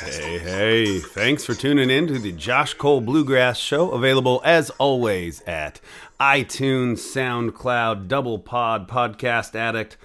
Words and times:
Hey, 0.00 0.38
hey, 0.38 0.98
thanks 1.00 1.44
for 1.44 1.54
tuning 1.54 1.90
in 1.90 2.06
to 2.06 2.18
the 2.18 2.32
Josh 2.32 2.72
Cole 2.72 3.02
Bluegrass 3.02 3.58
Show, 3.58 3.90
available 3.90 4.40
as 4.46 4.70
always 4.70 5.42
at 5.42 5.78
iTunes, 6.18 7.00
SoundCloud, 7.00 8.08
Double 8.08 8.38
Pod, 8.38 8.88
Podcast 8.88 9.54
Addict, 9.54 9.98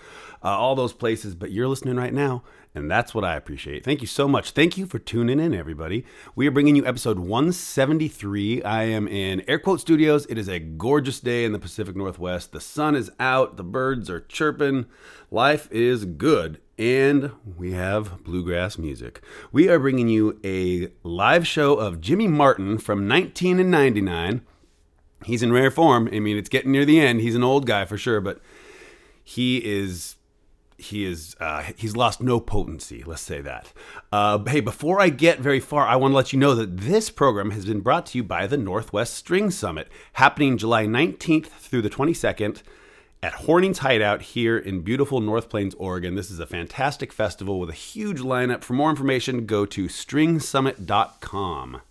uh, 0.43 0.49
all 0.49 0.75
those 0.75 0.91
places. 0.91 1.33
But 1.33 1.51
you're 1.51 1.69
listening 1.69 1.95
right 1.95 2.13
now, 2.13 2.43
and 2.77 2.89
that's 2.89 3.13
what 3.13 3.25
I 3.25 3.35
appreciate. 3.35 3.83
Thank 3.83 4.01
you 4.01 4.07
so 4.07 4.27
much. 4.27 4.51
Thank 4.51 4.77
you 4.77 4.85
for 4.85 4.99
tuning 4.99 5.39
in, 5.39 5.53
everybody. 5.53 6.05
We 6.35 6.47
are 6.47 6.51
bringing 6.51 6.75
you 6.75 6.85
episode 6.85 7.19
173. 7.19 8.63
I 8.63 8.83
am 8.83 9.07
in 9.07 9.43
Air 9.47 9.59
Quote 9.59 9.81
Studios. 9.81 10.25
It 10.29 10.37
is 10.37 10.47
a 10.47 10.59
gorgeous 10.59 11.19
day 11.19 11.43
in 11.43 11.51
the 11.51 11.59
Pacific 11.59 11.95
Northwest. 11.95 12.51
The 12.51 12.61
sun 12.61 12.95
is 12.95 13.11
out, 13.19 13.57
the 13.57 13.63
birds 13.63 14.09
are 14.09 14.21
chirping, 14.21 14.85
life 15.31 15.67
is 15.71 16.05
good 16.05 16.61
and 16.79 17.31
we 17.57 17.71
have 17.71 18.23
bluegrass 18.23 18.77
music. 18.77 19.21
We 19.51 19.67
are 19.67 19.79
bringing 19.79 20.09
you 20.09 20.39
a 20.43 20.89
live 21.01 21.47
show 21.47 21.73
of 21.73 21.99
Jimmy 21.99 22.27
Martin 22.27 22.77
from 22.77 23.07
1999. 23.07 24.41
He's 25.25 25.41
in 25.41 25.51
rare 25.51 25.71
form. 25.71 26.07
I 26.13 26.19
mean, 26.19 26.37
it's 26.37 26.49
getting 26.49 26.71
near 26.71 26.85
the 26.85 26.99
end. 26.99 27.21
He's 27.21 27.33
an 27.33 27.43
old 27.43 27.65
guy 27.65 27.85
for 27.85 27.97
sure, 27.97 28.21
but 28.21 28.39
he 29.23 29.57
is 29.57 30.16
he 30.77 31.05
is 31.05 31.35
uh, 31.39 31.63
he's 31.75 31.95
lost 31.95 32.21
no 32.21 32.39
potency. 32.39 33.03
Let's 33.05 33.21
say 33.21 33.41
that. 33.41 33.73
Uh, 34.11 34.39
hey, 34.45 34.59
before 34.59 35.01
I 35.01 35.09
get 35.09 35.39
very 35.39 35.59
far, 35.59 35.87
I 35.87 35.95
want 35.95 36.11
to 36.11 36.15
let 36.15 36.31
you 36.31 36.39
know 36.39 36.53
that 36.55 36.77
this 36.77 37.09
program 37.09 37.51
has 37.51 37.65
been 37.65 37.81
brought 37.81 38.05
to 38.07 38.17
you 38.17 38.23
by 38.23 38.47
the 38.47 38.57
Northwest 38.57 39.15
String 39.15 39.49
Summit, 39.49 39.89
happening 40.13 40.57
July 40.57 40.85
19th 40.85 41.47
through 41.47 41.81
the 41.81 41.89
22nd 41.89 42.61
at 43.23 43.33
Horning's 43.33 43.79
Hideout 43.79 44.21
here 44.21 44.57
in 44.57 44.81
beautiful 44.81 45.19
North 45.19 45.49
Plains, 45.49 45.73
Oregon. 45.75 46.13
This 46.15 46.29
is 46.29 46.39
a 46.39 46.45
fantastic 46.45 47.11
festival 47.11 47.59
with 47.59 47.69
a 47.69 47.73
huge 47.73 48.19
lineup. 48.19 48.63
For 48.63 48.73
more 48.73 48.91
information, 48.91 49.47
go 49.47 49.65
to 49.65 49.85
stringsummit.com. 49.85 51.81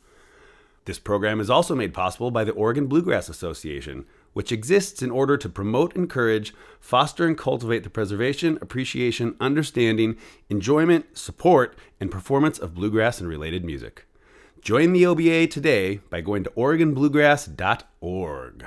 This 0.84 0.98
program 1.00 1.41
is 1.41 1.50
also 1.50 1.75
made 1.75 1.92
possible 1.92 2.30
by 2.30 2.44
the 2.44 2.53
Oregon 2.53 2.86
Bluegrass 2.86 3.28
Association, 3.28 4.06
which 4.36 4.52
exists 4.52 5.00
in 5.00 5.10
order 5.10 5.38
to 5.38 5.48
promote, 5.48 5.96
encourage, 5.96 6.52
foster, 6.78 7.26
and 7.26 7.38
cultivate 7.38 7.84
the 7.84 7.88
preservation, 7.88 8.58
appreciation, 8.60 9.34
understanding, 9.40 10.14
enjoyment, 10.50 11.16
support, 11.16 11.74
and 11.98 12.10
performance 12.10 12.58
of 12.58 12.74
bluegrass 12.74 13.18
and 13.18 13.30
related 13.30 13.64
music. 13.64 14.06
Join 14.60 14.92
the 14.92 15.06
OBA 15.06 15.46
today 15.46 16.00
by 16.10 16.20
going 16.20 16.44
to 16.44 16.50
OregonBluegrass.org. 16.50 18.66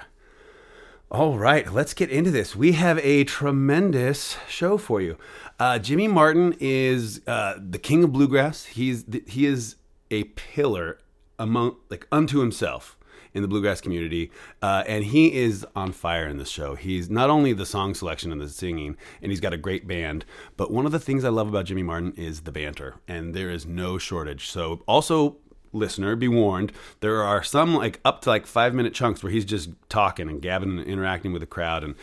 All 1.11 1.37
right, 1.37 1.71
let's 1.71 1.93
get 1.93 2.09
into 2.09 2.31
this. 2.31 2.55
We 2.55 2.71
have 2.71 2.97
a 3.03 3.23
tremendous 3.25 4.37
show 4.47 4.79
for 4.79 5.01
you. 5.01 5.19
Uh, 5.59 5.77
Jimmy 5.77 6.07
Martin 6.07 6.55
is 6.59 7.21
uh, 7.27 7.59
the 7.59 7.77
king 7.77 8.03
of 8.03 8.11
bluegrass. 8.11 8.65
He's 8.65 9.05
he 9.27 9.45
is 9.45 9.75
a 10.09 10.23
pillar 10.23 10.97
among 11.37 11.75
like 11.91 12.07
unto 12.11 12.39
himself 12.39 12.97
in 13.33 13.41
the 13.41 13.47
bluegrass 13.47 13.81
community, 13.81 14.31
uh, 14.61 14.83
and 14.87 15.05
he 15.05 15.33
is 15.33 15.65
on 15.75 15.91
fire 15.91 16.27
in 16.27 16.37
this 16.37 16.49
show. 16.49 16.75
He's 16.75 17.09
not 17.09 17.29
only 17.29 17.53
the 17.53 17.65
song 17.65 17.93
selection 17.93 18.31
and 18.31 18.41
the 18.41 18.49
singing, 18.49 18.97
and 19.21 19.31
he's 19.31 19.39
got 19.39 19.53
a 19.53 19.57
great 19.57 19.87
band, 19.87 20.25
but 20.57 20.71
one 20.71 20.85
of 20.85 20.91
the 20.91 20.99
things 20.99 21.23
I 21.23 21.29
love 21.29 21.47
about 21.47 21.65
Jimmy 21.65 21.83
Martin 21.83 22.13
is 22.15 22.41
the 22.41 22.51
banter, 22.51 22.95
and 23.07 23.33
there 23.33 23.49
is 23.49 23.65
no 23.65 23.97
shortage. 23.97 24.47
So 24.47 24.81
also 24.87 25.37
listener 25.71 26.15
be 26.15 26.27
warned 26.27 26.71
there 26.99 27.21
are 27.21 27.43
some 27.43 27.75
like 27.75 27.99
up 28.03 28.23
to 28.23 28.29
like 28.29 28.47
five 28.47 28.73
minute 28.73 28.91
chunks 28.91 29.21
where 29.21 29.31
he's 29.31 29.45
just 29.45 29.69
talking 29.87 30.27
and 30.27 30.41
gabbing 30.41 30.79
and 30.79 30.87
interacting 30.87 31.31
with 31.31 31.41
the 31.41 31.45
crowd 31.45 31.83
and 31.83 31.93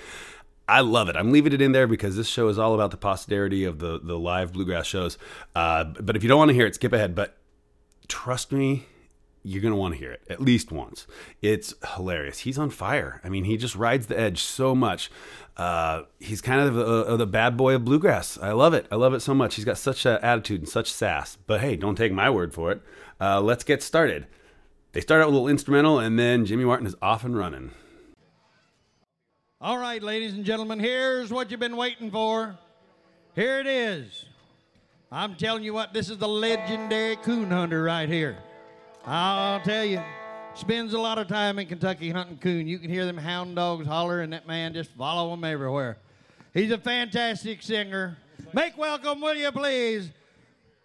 I 0.69 0.81
love 0.81 1.09
it. 1.09 1.16
I'm 1.16 1.31
leaving 1.31 1.53
it 1.53 1.62
in 1.62 1.72
there 1.72 1.87
because 1.87 2.16
this 2.16 2.28
show 2.28 2.49
is 2.49 2.59
all 2.59 2.75
about 2.75 2.91
the 2.91 2.97
posterity 2.97 3.65
of 3.65 3.78
the 3.78 4.00
the 4.03 4.19
live 4.19 4.53
bluegrass 4.53 4.87
shows. 4.87 5.16
Uh, 5.55 5.84
but 5.84 6.16
if 6.16 6.22
you 6.22 6.28
don't 6.28 6.38
want 6.38 6.49
to 6.49 6.55
hear 6.55 6.66
it, 6.66 6.75
skip 6.75 6.93
ahead. 6.93 7.15
But 7.15 7.37
trust 8.09 8.50
me, 8.50 8.87
you're 9.47 9.62
going 9.62 9.73
to 9.73 9.79
want 9.79 9.95
to 9.95 9.99
hear 9.99 10.11
it 10.11 10.23
at 10.29 10.41
least 10.41 10.73
once. 10.73 11.07
It's 11.41 11.73
hilarious. 11.95 12.41
He's 12.41 12.59
on 12.59 12.71
fire. 12.71 13.21
I 13.23 13.29
mean, 13.29 13.45
he 13.45 13.57
just 13.57 13.77
rides 13.77 14.09
the 14.09 14.19
edge 14.19 14.43
so 14.43 14.75
much. 14.75 15.09
Uh, 15.57 16.03
he's 16.19 16.41
kind 16.41 16.61
of 16.61 16.75
the, 16.75 17.17
the, 17.17 17.27
bad 17.27 17.56
boy 17.56 17.77
of 17.77 17.85
bluegrass. 17.85 18.39
I 18.39 18.53
love 18.53 18.75
it. 18.75 18.87
I 18.91 18.97
love 18.97 19.15
it 19.15 19.21
so 19.21 19.35
much. 19.35 19.55
He's 19.55 19.65
got 19.65 19.79
such 19.79 20.05
an 20.05 20.19
attitude 20.21 20.62
and 20.62 20.69
such 20.69 20.93
sass. 20.93 21.37
But 21.47 21.61
hey, 21.61 21.77
don't 21.77 21.95
take 21.95 22.12
my 22.12 22.29
word 22.29 22.53
for 22.53 22.73
it. 22.73 22.83
Uh, 23.21 23.41
let's 23.41 23.62
get 23.62 23.83
started. 23.83 24.27
They 24.93 25.01
start 25.01 25.23
out 25.23 25.29
with 25.29 25.35
a 25.35 25.37
little 25.37 25.49
instrumental, 25.49 25.99
and 25.99 26.19
then 26.19 26.45
Jimmy 26.45 26.65
Martin 26.65 26.87
is 26.87 26.97
off 27.01 27.25
and 27.25 27.37
running. 27.37 27.71
All 29.61 29.79
right, 29.79 30.03
ladies 30.03 30.35
and 30.35 30.45
gentlemen, 30.45 30.81
here's 30.81 31.31
what 31.31 31.51
you've 31.51 31.61
been 31.61 31.77
waiting 31.77 32.11
for. 32.11 32.59
Here 33.35 33.61
it 33.61 33.67
is. 33.67 34.27
I'm 35.12 35.37
telling 35.37 35.62
you 35.62 35.73
what, 35.73 35.93
this 35.93 36.11
is 36.11 36.19
the 36.19 36.29
legendary 36.29 37.17
coon 37.17 37.51
hunter 37.51 37.85
right 37.85 38.09
here. 38.09 38.37
I'll 39.09 39.61
tell 39.61 39.84
you, 39.84 40.03
spends 40.55 40.93
a 40.93 40.99
lot 40.99 41.19
of 41.19 41.28
time 41.28 41.61
in 41.61 41.69
Kentucky 41.69 42.11
hunting 42.11 42.39
coon. 42.39 42.67
You 42.67 42.81
can 42.81 42.91
hear 42.91 43.06
them 43.06 43.17
hound 43.17 43.55
dogs 43.55 43.87
holler, 43.87 44.22
and 44.22 44.33
that 44.33 44.49
man 44.49 44.75
just 44.75 44.91
follow 44.91 45.31
them 45.31 45.44
everywhere. 45.44 45.97
He's 46.53 46.72
a 46.72 46.78
fantastic 46.78 47.62
singer. 47.62 48.17
Make 48.53 48.77
welcome, 48.77 49.21
will 49.21 49.37
you 49.37 49.53
please, 49.53 50.11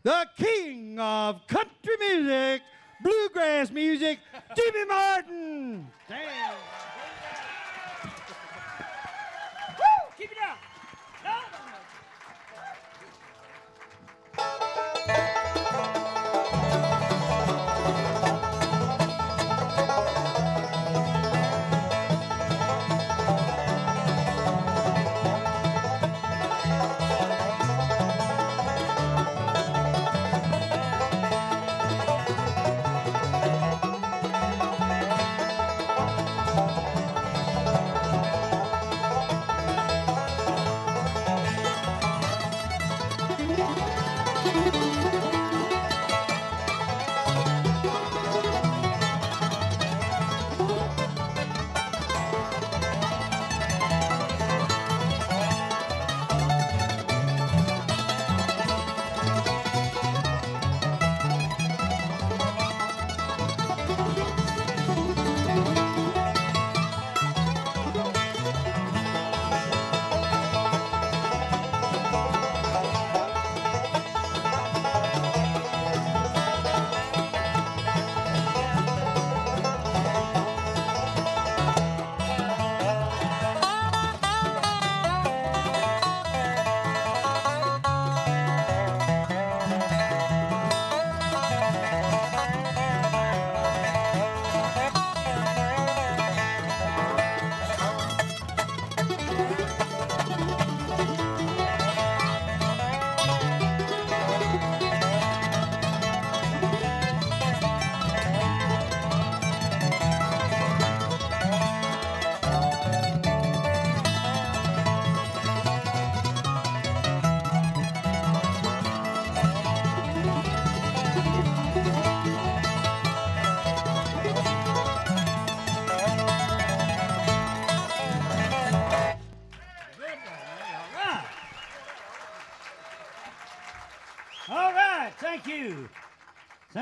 the 0.04 0.28
king 0.38 1.00
of 1.00 1.48
country 1.48 1.96
music, 2.00 2.62
bluegrass 3.02 3.72
music, 3.72 4.20
Jimmy 4.56 4.86
Martin. 4.86 5.88
Damn. 6.08 6.53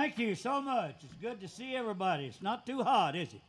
Thank 0.09 0.27
you 0.27 0.33
so 0.33 0.59
much. 0.59 0.95
It's 1.03 1.13
good 1.21 1.39
to 1.41 1.47
see 1.47 1.75
everybody. 1.75 2.25
It's 2.25 2.41
not 2.41 2.65
too 2.65 2.81
hot, 2.81 3.15
is 3.15 3.31
it? 3.31 3.41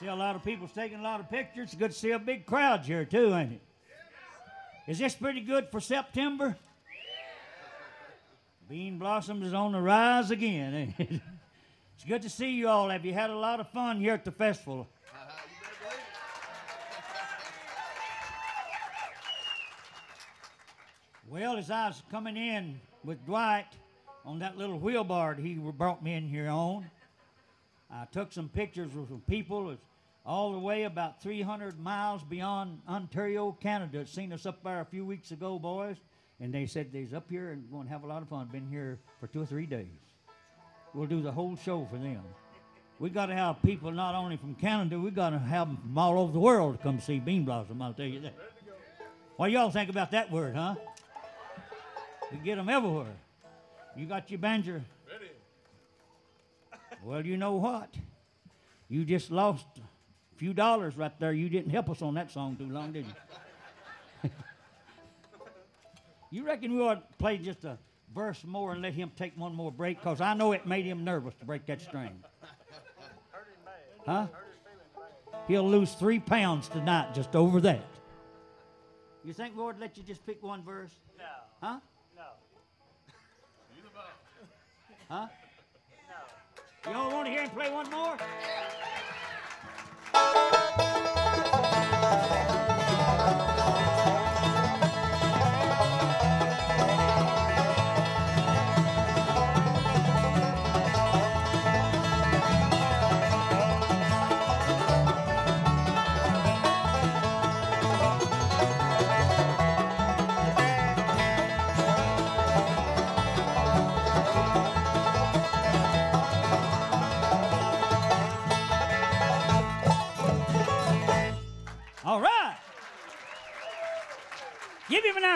See 0.00 0.08
a 0.08 0.14
lot 0.14 0.34
of 0.34 0.42
people 0.42 0.66
taking 0.66 0.98
a 0.98 1.02
lot 1.04 1.20
of 1.20 1.30
pictures. 1.30 1.68
It's 1.68 1.76
good 1.76 1.92
to 1.92 1.96
see 1.96 2.10
a 2.10 2.18
big 2.18 2.46
crowd 2.46 2.80
here, 2.80 3.04
too, 3.04 3.32
ain't 3.32 3.52
it? 3.52 3.60
Is 4.88 4.98
this 4.98 5.14
pretty 5.14 5.40
good 5.40 5.68
for 5.70 5.80
September? 5.80 6.56
Bean 8.68 8.98
blossoms 8.98 9.46
is 9.46 9.54
on 9.54 9.70
the 9.70 9.80
rise 9.80 10.32
again. 10.32 10.74
ain't 10.74 10.94
it? 10.98 11.20
It's 11.94 12.04
good 12.04 12.22
to 12.22 12.28
see 12.28 12.50
you 12.50 12.66
all. 12.66 12.90
Have 12.90 13.04
you 13.04 13.12
had 13.12 13.30
a 13.30 13.36
lot 13.36 13.60
of 13.60 13.68
fun 13.68 14.00
here 14.00 14.14
at 14.14 14.24
the 14.24 14.32
festival? 14.32 14.88
Well, 21.28 21.56
as 21.56 21.70
I 21.70 21.86
was 21.86 22.02
coming 22.10 22.36
in 22.36 22.80
with 23.04 23.24
Dwight 23.24 23.66
on 24.24 24.38
that 24.40 24.56
little 24.56 24.78
wheelbarrow 24.78 25.34
he 25.34 25.54
brought 25.54 26.02
me 26.02 26.14
in 26.14 26.28
here 26.28 26.48
on, 26.48 26.86
I 27.90 28.04
took 28.12 28.32
some 28.32 28.48
pictures 28.48 28.94
with 28.94 29.08
some 29.08 29.22
people 29.28 29.70
it's 29.70 29.82
all 30.24 30.52
the 30.52 30.58
way 30.58 30.84
about 30.84 31.22
300 31.22 31.80
miles 31.80 32.22
beyond 32.22 32.80
Ontario, 32.88 33.56
Canada. 33.60 34.06
Seen 34.06 34.32
us 34.32 34.46
up 34.46 34.62
there 34.62 34.80
a 34.80 34.84
few 34.84 35.04
weeks 35.04 35.30
ago, 35.30 35.58
boys, 35.58 35.96
and 36.40 36.52
they 36.52 36.66
said 36.66 36.92
they's 36.92 37.14
up 37.14 37.28
here 37.30 37.50
and 37.50 37.70
going 37.70 37.86
to 37.86 37.92
have 37.92 38.04
a 38.04 38.06
lot 38.06 38.22
of 38.22 38.28
fun. 38.28 38.46
Been 38.46 38.68
here 38.68 38.98
for 39.18 39.26
two 39.26 39.42
or 39.42 39.46
three 39.46 39.66
days. 39.66 39.86
We'll 40.94 41.06
do 41.06 41.22
the 41.22 41.32
whole 41.32 41.56
show 41.56 41.86
for 41.90 41.96
them. 41.96 42.22
We 42.98 43.08
got 43.08 43.26
to 43.26 43.34
have 43.34 43.62
people 43.62 43.90
not 43.92 44.14
only 44.14 44.36
from 44.36 44.54
Canada, 44.54 44.98
we 44.98 45.10
got 45.10 45.30
to 45.30 45.38
have 45.38 45.68
them 45.68 45.78
from 45.78 45.96
all 45.96 46.18
over 46.18 46.32
the 46.32 46.38
world 46.38 46.76
to 46.76 46.82
come 46.82 47.00
see 47.00 47.18
Bean 47.18 47.44
Blossom. 47.44 47.80
I'll 47.80 47.94
tell 47.94 48.06
you 48.06 48.20
that. 48.20 48.34
What 49.36 49.50
y'all 49.50 49.70
think 49.70 49.88
about 49.88 50.10
that 50.10 50.30
word, 50.30 50.54
huh? 50.54 50.74
We 52.30 52.38
get 52.38 52.56
them 52.56 52.68
everywhere. 52.68 53.16
You 53.96 54.06
got 54.06 54.30
your 54.30 54.38
banjo? 54.38 54.80
Ready. 55.10 55.30
Well, 57.04 57.24
you 57.24 57.36
know 57.36 57.54
what? 57.54 57.94
You 58.88 59.04
just 59.04 59.30
lost 59.30 59.66
a 59.78 60.38
few 60.38 60.52
dollars 60.52 60.96
right 60.96 61.18
there. 61.18 61.32
You 61.32 61.48
didn't 61.48 61.70
help 61.70 61.90
us 61.90 62.02
on 62.02 62.14
that 62.14 62.30
song 62.30 62.56
too 62.56 62.66
long, 62.66 62.92
did 62.92 63.06
you? 64.24 64.30
you 66.30 66.44
reckon 66.44 66.74
we 66.74 66.80
ought 66.80 67.10
to 67.10 67.16
play 67.18 67.38
just 67.38 67.64
a 67.64 67.78
verse 68.14 68.42
more 68.44 68.72
and 68.72 68.82
let 68.82 68.94
him 68.94 69.10
take 69.16 69.36
one 69.36 69.54
more 69.54 69.72
break? 69.72 69.98
Because 69.98 70.20
I 70.20 70.34
know 70.34 70.52
it 70.52 70.66
made 70.66 70.84
him 70.84 71.04
nervous 71.04 71.34
to 71.36 71.44
break 71.44 71.66
that 71.66 71.80
string. 71.80 72.22
Huh? 74.06 74.26
He'll 75.46 75.68
lose 75.68 75.92
three 75.94 76.18
pounds 76.18 76.68
tonight 76.68 77.14
just 77.14 77.34
over 77.34 77.60
that. 77.62 77.84
You 79.24 79.32
think 79.32 79.56
Lord 79.56 79.78
let 79.78 79.96
you 79.96 80.02
just 80.02 80.24
pick 80.24 80.42
one 80.42 80.62
verse? 80.62 80.92
No, 81.18 81.24
Huh? 81.60 81.80
Huh? 85.10 85.26
no. 86.86 86.90
You 86.92 86.96
all 86.96 87.10
want 87.10 87.26
to 87.26 87.32
hear 87.32 87.42
him 87.42 87.50
play 87.50 87.68
one 87.68 87.90
more? 87.90 88.16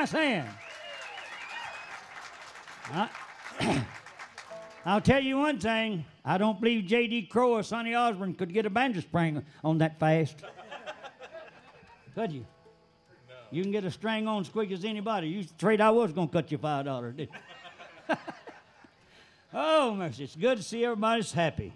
Nice 0.04 0.12
hand. 0.12 0.48
I- 2.92 3.08
I'll 4.84 5.00
tell 5.00 5.22
you 5.22 5.38
one 5.38 5.58
thing. 5.58 6.04
I 6.22 6.36
don't 6.36 6.60
believe 6.60 6.84
J.D. 6.84 7.22
Crowe 7.22 7.52
or 7.52 7.62
Sonny 7.62 7.94
Osborne 7.94 8.34
could 8.34 8.52
get 8.52 8.66
a 8.66 8.70
banjo 8.70 9.00
string 9.00 9.42
on 9.62 9.78
that 9.78 9.98
fast. 9.98 10.44
Could 12.14 12.32
you? 12.32 12.40
No. 13.26 13.34
You 13.50 13.62
can 13.62 13.72
get 13.72 13.86
a 13.86 13.90
string 13.90 14.28
on 14.28 14.42
as 14.42 14.50
quick 14.50 14.70
as 14.72 14.84
anybody. 14.84 15.28
You 15.28 15.44
trade 15.58 15.80
I 15.80 15.90
was 15.90 16.12
going 16.12 16.28
to 16.28 16.32
cut 16.34 16.52
you 16.52 16.58
five 16.58 16.84
dollars, 16.84 17.14
didn't 17.16 17.30
oh, 19.54 19.94
mercy. 19.94 20.24
It's 20.24 20.36
good 20.36 20.58
to 20.58 20.62
see 20.62 20.84
everybody's 20.84 21.32
happy. 21.32 21.72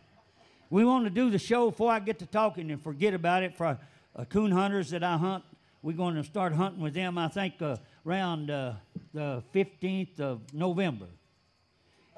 We 0.68 0.84
want 0.84 1.04
to 1.04 1.10
do 1.10 1.30
the 1.30 1.38
show 1.38 1.70
before 1.70 1.90
I 1.90 1.98
get 1.98 2.18
to 2.18 2.26
talking 2.26 2.70
and 2.70 2.82
forget 2.82 3.14
about 3.14 3.42
it 3.42 3.56
for 3.56 3.78
uh, 4.14 4.24
coon 4.26 4.52
hunters 4.52 4.90
that 4.90 5.02
I 5.02 5.16
hunt. 5.16 5.44
We're 5.80 5.92
going 5.92 6.16
to 6.16 6.24
start 6.24 6.52
hunting 6.52 6.82
with 6.82 6.92
them, 6.92 7.16
I 7.16 7.28
think, 7.28 7.62
uh, 7.62 7.76
around 8.08 8.50
uh, 8.50 8.72
the 9.12 9.42
15th 9.54 10.18
of 10.18 10.40
November. 10.54 11.08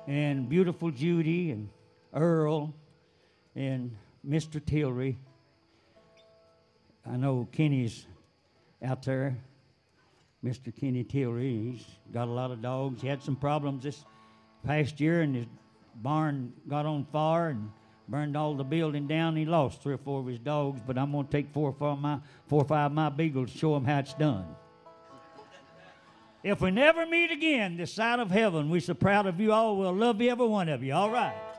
And 0.06 0.48
beautiful 0.48 0.92
Judy 0.92 1.50
and 1.50 1.68
Earl 2.14 2.72
and 3.56 3.96
Mr. 4.26 4.64
Tillery. 4.64 5.18
I 7.04 7.16
know 7.16 7.48
Kenny's 7.50 8.06
out 8.84 9.02
there. 9.02 9.36
Mr. 10.44 10.74
Kenny 10.74 11.02
Tillery, 11.02 11.72
he's 11.72 11.84
got 12.12 12.28
a 12.28 12.30
lot 12.30 12.50
of 12.52 12.62
dogs. 12.62 13.02
He 13.02 13.08
had 13.08 13.22
some 13.22 13.36
problems 13.36 13.82
this 13.82 14.04
past 14.64 15.00
year, 15.00 15.22
and 15.22 15.34
his 15.34 15.46
barn 15.96 16.52
got 16.68 16.86
on 16.86 17.04
fire 17.12 17.48
and 17.48 17.70
burned 18.08 18.36
all 18.36 18.54
the 18.54 18.64
building 18.64 19.06
down. 19.06 19.36
He 19.36 19.44
lost 19.44 19.82
three 19.82 19.94
or 19.94 19.98
four 19.98 20.20
of 20.20 20.26
his 20.26 20.38
dogs, 20.38 20.80
but 20.86 20.96
I'm 20.96 21.12
going 21.12 21.26
to 21.26 21.32
take 21.32 21.52
four 21.52 21.70
or 21.70 21.72
five 21.72 21.92
of 21.92 21.98
my 21.98 22.20
four 22.46 22.62
or 22.62 22.64
five 22.64 22.86
of 22.86 22.92
my 22.92 23.10
beagles 23.10 23.50
show 23.50 23.76
him 23.76 23.84
how 23.84 23.98
it's 23.98 24.14
done. 24.14 24.46
If 26.42 26.62
we 26.62 26.70
never 26.70 27.04
meet 27.04 27.30
again 27.30 27.76
this 27.76 27.92
side 27.92 28.18
of 28.18 28.30
heaven, 28.30 28.70
we're 28.70 28.80
so 28.80 28.94
proud 28.94 29.26
of 29.26 29.38
you 29.40 29.52
all. 29.52 29.76
We'll 29.76 29.92
love 29.92 30.20
you, 30.20 30.30
every 30.30 30.46
one 30.46 30.70
of 30.70 30.82
you. 30.82 30.94
All 30.94 31.10
right. 31.10 31.49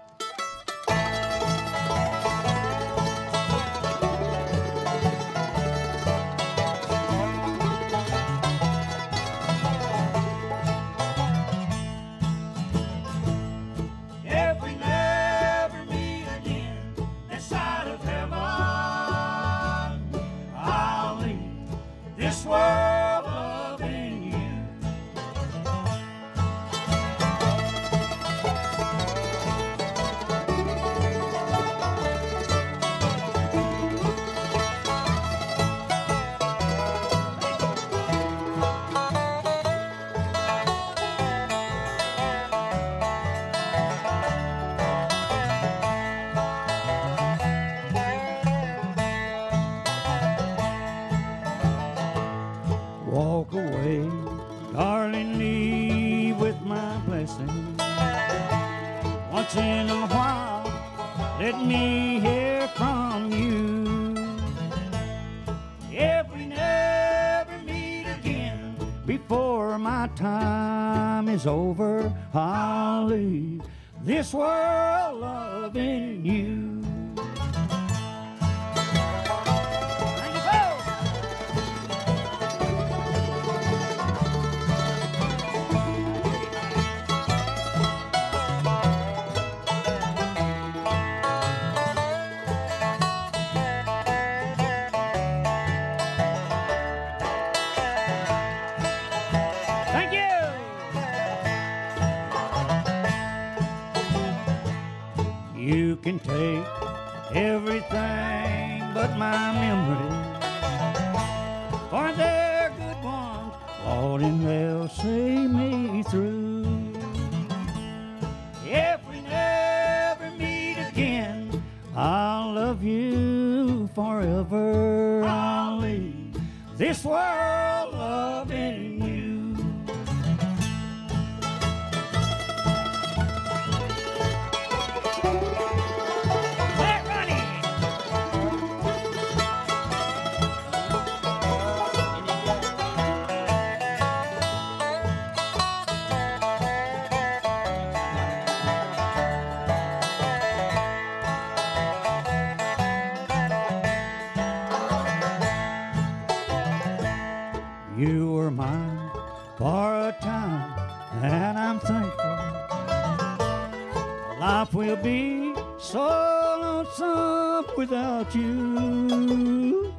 Without 168.22 168.36
you. 168.36 169.94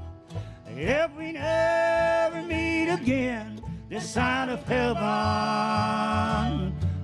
If 0.76 1.16
we 1.16 1.32
never 1.32 2.42
meet 2.42 2.88
again 2.88 3.60
this 3.88 4.08
side 4.08 4.48
of 4.48 4.62
heaven, 4.64 5.02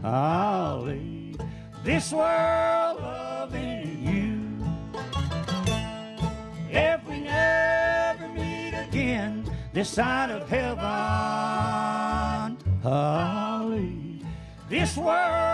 I'll 0.04 0.82
leave 0.82 1.38
this 1.84 2.12
world 2.12 3.00
loving 3.00 4.06
you. 4.06 4.40
If 6.70 7.04
we 7.08 7.20
never 7.20 8.28
meet 8.28 8.74
again 8.74 9.44
this 9.72 9.90
side 9.90 10.30
of 10.30 10.48
heaven, 10.48 10.84
I'll 12.84 13.68
leave 13.68 14.24
this 14.68 14.96
world 14.96 15.47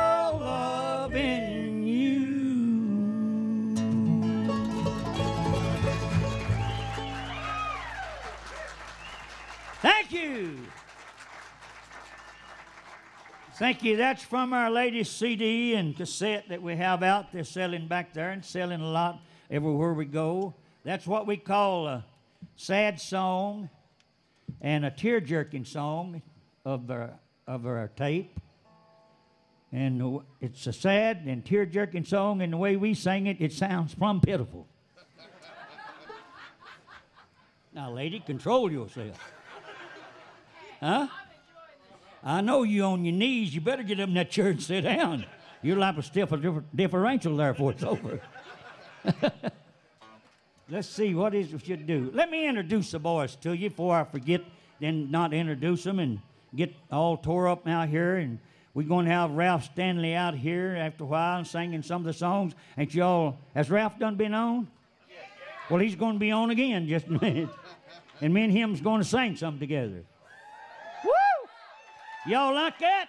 Thank 13.64 13.83
you. 13.83 13.97
That's 13.97 14.23
from 14.23 14.52
our 14.52 14.71
latest 14.71 15.18
CD 15.18 15.73
and 15.73 15.97
cassette 15.97 16.50
that 16.50 16.61
we 16.61 16.76
have 16.76 17.02
out. 17.02 17.33
They're 17.33 17.44
selling 17.44 17.88
back 17.88 18.12
there 18.12 18.28
and 18.28 18.44
selling 18.44 18.83
a 18.83 18.87
lot 18.87 19.23
everywhere 19.50 19.94
we 19.94 20.04
go. 20.04 20.52
That's 20.85 21.06
what 21.06 21.26
we 21.26 21.38
call 21.38 21.88
a 21.88 22.04
sad 22.56 23.00
song 23.00 23.71
and 24.61 24.85
a 24.85 24.90
tear 24.90 25.18
jerking 25.18 25.64
song 25.64 26.21
of 26.66 26.90
our, 26.90 27.12
of 27.47 27.64
our 27.64 27.90
tape. 27.97 28.38
And 29.73 30.21
it's 30.42 30.66
a 30.66 30.73
sad 30.75 31.23
and 31.25 31.42
tear 31.42 31.64
jerking 31.64 32.04
song, 32.04 32.42
and 32.42 32.52
the 32.52 32.59
way 32.59 32.76
we 32.76 32.92
sing 32.92 33.28
it, 33.28 33.38
it 33.40 33.54
sounds 33.54 33.94
plumb 33.94 34.21
pitiful. 34.21 34.68
now, 37.73 37.90
lady, 37.90 38.21
control 38.21 38.71
yourself. 38.71 39.18
Huh? 40.80 41.09
I 42.25 42.40
know 42.40 42.62
you 42.62 42.85
on 42.85 43.04
your 43.04 43.14
knees. 43.14 43.54
You 43.54 43.61
better 43.61 43.83
get 43.83 44.00
up 44.00 44.09
in 44.09 44.14
that 44.14 44.31
chair 44.31 44.49
and 44.49 44.62
sit 44.62 44.81
down. 44.81 45.26
You're 45.62 45.76
like 45.76 45.99
a 45.99 46.02
stiff 46.02 46.33
a 46.33 46.38
differ- 46.38 46.64
differential 46.75 47.37
there 47.37 47.52
before 47.52 47.73
it's 47.73 47.83
over. 47.83 48.21
Let's 50.71 50.88
see 50.88 51.14
what 51.14 51.35
is 51.35 51.52
we 51.52 51.59
should 51.59 51.87
do. 51.87 52.11
Let 52.14 52.31
me 52.31 52.49
introduce 52.49 52.90
the 52.90 52.99
boys 52.99 53.37
to 53.37 53.52
you 53.52 53.69
before 53.69 53.95
I 53.97 54.04
forget, 54.04 54.43
then 54.81 55.11
not 55.11 55.35
introduce 55.35 55.85
them 55.85 55.99
and 55.99 56.21
get 56.57 56.75
all 56.90 57.19
tore 57.19 57.49
up 57.49 57.69
out 57.69 57.90
here. 57.90 58.16
And 58.16 58.38
we're 58.73 58.88
going 58.88 59.04
to 59.04 59.12
have 59.12 59.33
Ralph 59.33 59.64
Stanley 59.64 60.14
out 60.14 60.35
here 60.35 60.75
after 60.78 61.04
a 61.04 61.07
while 61.07 61.45
singing 61.45 61.83
some 61.83 62.00
of 62.00 62.07
the 62.07 62.14
songs. 62.14 62.54
Ain't 62.78 62.95
y'all? 62.95 63.37
Has 63.54 63.71
Ralph 63.71 63.99
done 63.99 64.16
been 64.16 64.33
on? 64.33 64.69
Well, 65.69 65.81
he's 65.81 65.95
going 65.95 66.14
to 66.14 66.19
be 66.19 66.31
on 66.31 66.50
again 66.50 66.88
just 66.88 67.07
a 67.07 67.12
minute, 67.12 67.49
and 68.21 68.35
me 68.35 68.45
and 68.45 68.52
him's 68.52 68.81
going 68.83 69.00
to 69.00 69.09
sing 69.09 69.37
something 69.37 69.61
together. 69.61 70.04
Y'all 72.26 72.54
like 72.54 72.78
that? 72.78 73.09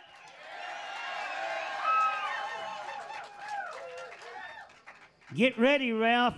Get 5.34 5.58
ready, 5.58 5.94
Ralph. 5.94 6.36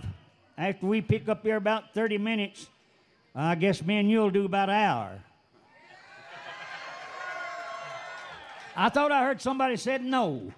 After 0.56 0.86
we 0.86 1.00
pick 1.00 1.28
up 1.28 1.42
here 1.42 1.56
about 1.56 1.92
30 1.94 2.18
minutes, 2.18 2.68
I 3.34 3.54
guess 3.54 3.82
me 3.82 3.98
and 3.98 4.10
you'll 4.10 4.30
do 4.30 4.44
about 4.44 4.68
an 4.68 4.76
hour. 4.76 5.22
I 8.76 8.88
thought 8.88 9.10
I 9.10 9.24
heard 9.24 9.40
somebody 9.40 9.76
said 9.76 10.04
no. 10.04 10.52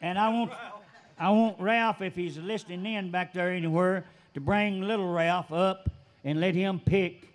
And 0.00 0.18
I 0.18 0.28
want, 0.30 0.52
I 1.18 1.30
want 1.30 1.60
Ralph, 1.60 2.02
if 2.02 2.16
he's 2.16 2.38
listening 2.38 2.86
in 2.86 3.10
back 3.10 3.32
there 3.32 3.50
anywhere, 3.50 4.04
to 4.34 4.40
bring 4.40 4.80
little 4.80 5.12
Ralph 5.12 5.52
up 5.52 5.88
and 6.24 6.40
let 6.40 6.54
him 6.54 6.80
pick. 6.80 7.29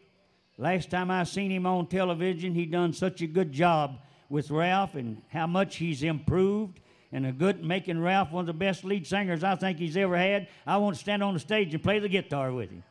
Last 0.58 0.90
time 0.90 1.12
I 1.12 1.26
seen 1.26 1.52
him 1.52 1.66
on 1.66 1.88
television, 1.88 2.54
he 2.54 2.66
done 2.66 2.94
such 2.94 3.22
a 3.22 3.28
good 3.28 3.52
job 3.52 4.00
with 4.30 4.50
Ralph 4.50 4.96
and 4.96 5.22
how 5.30 5.48
much 5.48 5.76
he's 5.76 6.02
improved 6.02 6.80
and 7.12 7.26
a 7.26 7.32
good 7.32 7.64
making 7.64 8.02
Ralph 8.02 8.32
one 8.32 8.42
of 8.42 8.48
the 8.48 8.54
best 8.54 8.86
lead 8.86 9.06
singers 9.06 9.44
I 9.44 9.56
think 9.56 9.78
he's 9.78 9.98
ever 9.98 10.18
had. 10.18 10.48
I 10.66 10.78
want 10.78 10.96
to 10.96 11.02
stand 11.02 11.22
on 11.24 11.34
the 11.34 11.42
stage 11.42 11.74
and 11.74 11.84
play 11.84 12.00
the 12.00 12.08
guitar 12.08 12.54
with 12.54 12.70
him. 12.70 12.84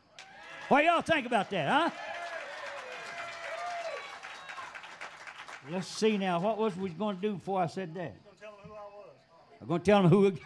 What 0.67 0.83
y'all 0.83 1.01
think 1.01 1.25
about 1.25 1.49
that, 1.49 1.67
huh? 1.67 1.89
Let's 5.71 5.87
see 5.87 6.17
now. 6.17 6.39
What 6.39 6.59
was 6.59 6.75
we 6.75 6.89
going 6.89 7.15
to 7.15 7.21
do 7.21 7.33
before 7.35 7.61
I 7.61 7.67
said 7.67 7.95
that? 7.95 8.13
You're 9.59 9.67
gonna 9.67 9.79
tell 9.83 10.03
him 10.03 10.09
who 10.09 10.29
I'm 10.29 10.37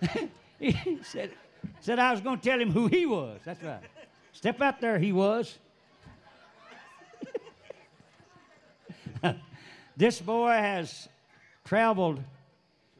going 0.00 0.14
to 0.14 0.18
tell 0.18 0.20
him 0.20 0.20
who. 0.20 0.28
he 0.60 0.98
said, 1.02 1.30
He 1.62 1.68
said 1.80 1.98
I 1.98 2.12
was 2.12 2.20
going 2.20 2.38
to 2.38 2.48
tell 2.48 2.60
him 2.60 2.70
who 2.70 2.86
he 2.86 3.06
was. 3.06 3.40
That's 3.44 3.60
right. 3.62 3.82
Step 4.38 4.62
out 4.62 4.80
there, 4.80 5.00
he 5.00 5.10
was. 5.10 5.58
this 9.96 10.20
boy 10.20 10.50
has 10.50 11.08
traveled 11.64 12.22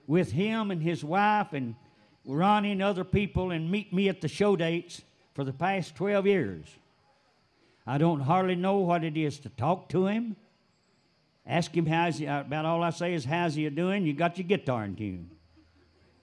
with 0.09 0.33
him 0.33 0.73
and 0.73 0.83
his 0.83 1.05
wife 1.05 1.53
and 1.53 1.77
Ronnie 2.27 2.73
and 2.73 2.83
other 2.83 3.05
people 3.05 3.53
and 3.53 3.71
meet 3.71 3.93
me 3.93 4.09
at 4.09 4.21
the 4.21 4.27
show 4.27 4.57
dates 4.57 5.03
for 5.33 5.45
the 5.45 5.53
past 5.53 5.95
12 5.95 6.27
years. 6.27 6.67
I 7.87 7.99
don't 7.99 8.19
hardly 8.19 8.57
know 8.57 8.79
what 8.79 9.05
it 9.05 9.17
is 9.17 9.39
to 9.39 9.49
talk 9.51 9.89
to 9.91 10.09
him. 10.09 10.35
Ask 11.47 11.73
him 11.73 11.87
how's 11.87 12.19
he, 12.19 12.27
about 12.27 12.65
all 12.65 12.83
I 12.83 12.91
say 12.91 13.15
is 13.15 13.25
how's 13.25 13.55
he 13.55 13.71
doing? 13.71 14.05
You 14.05 14.13
got 14.13 14.39
your 14.39 14.49
guitar 14.49 14.85
in 14.85 14.97
tune. 14.97 15.31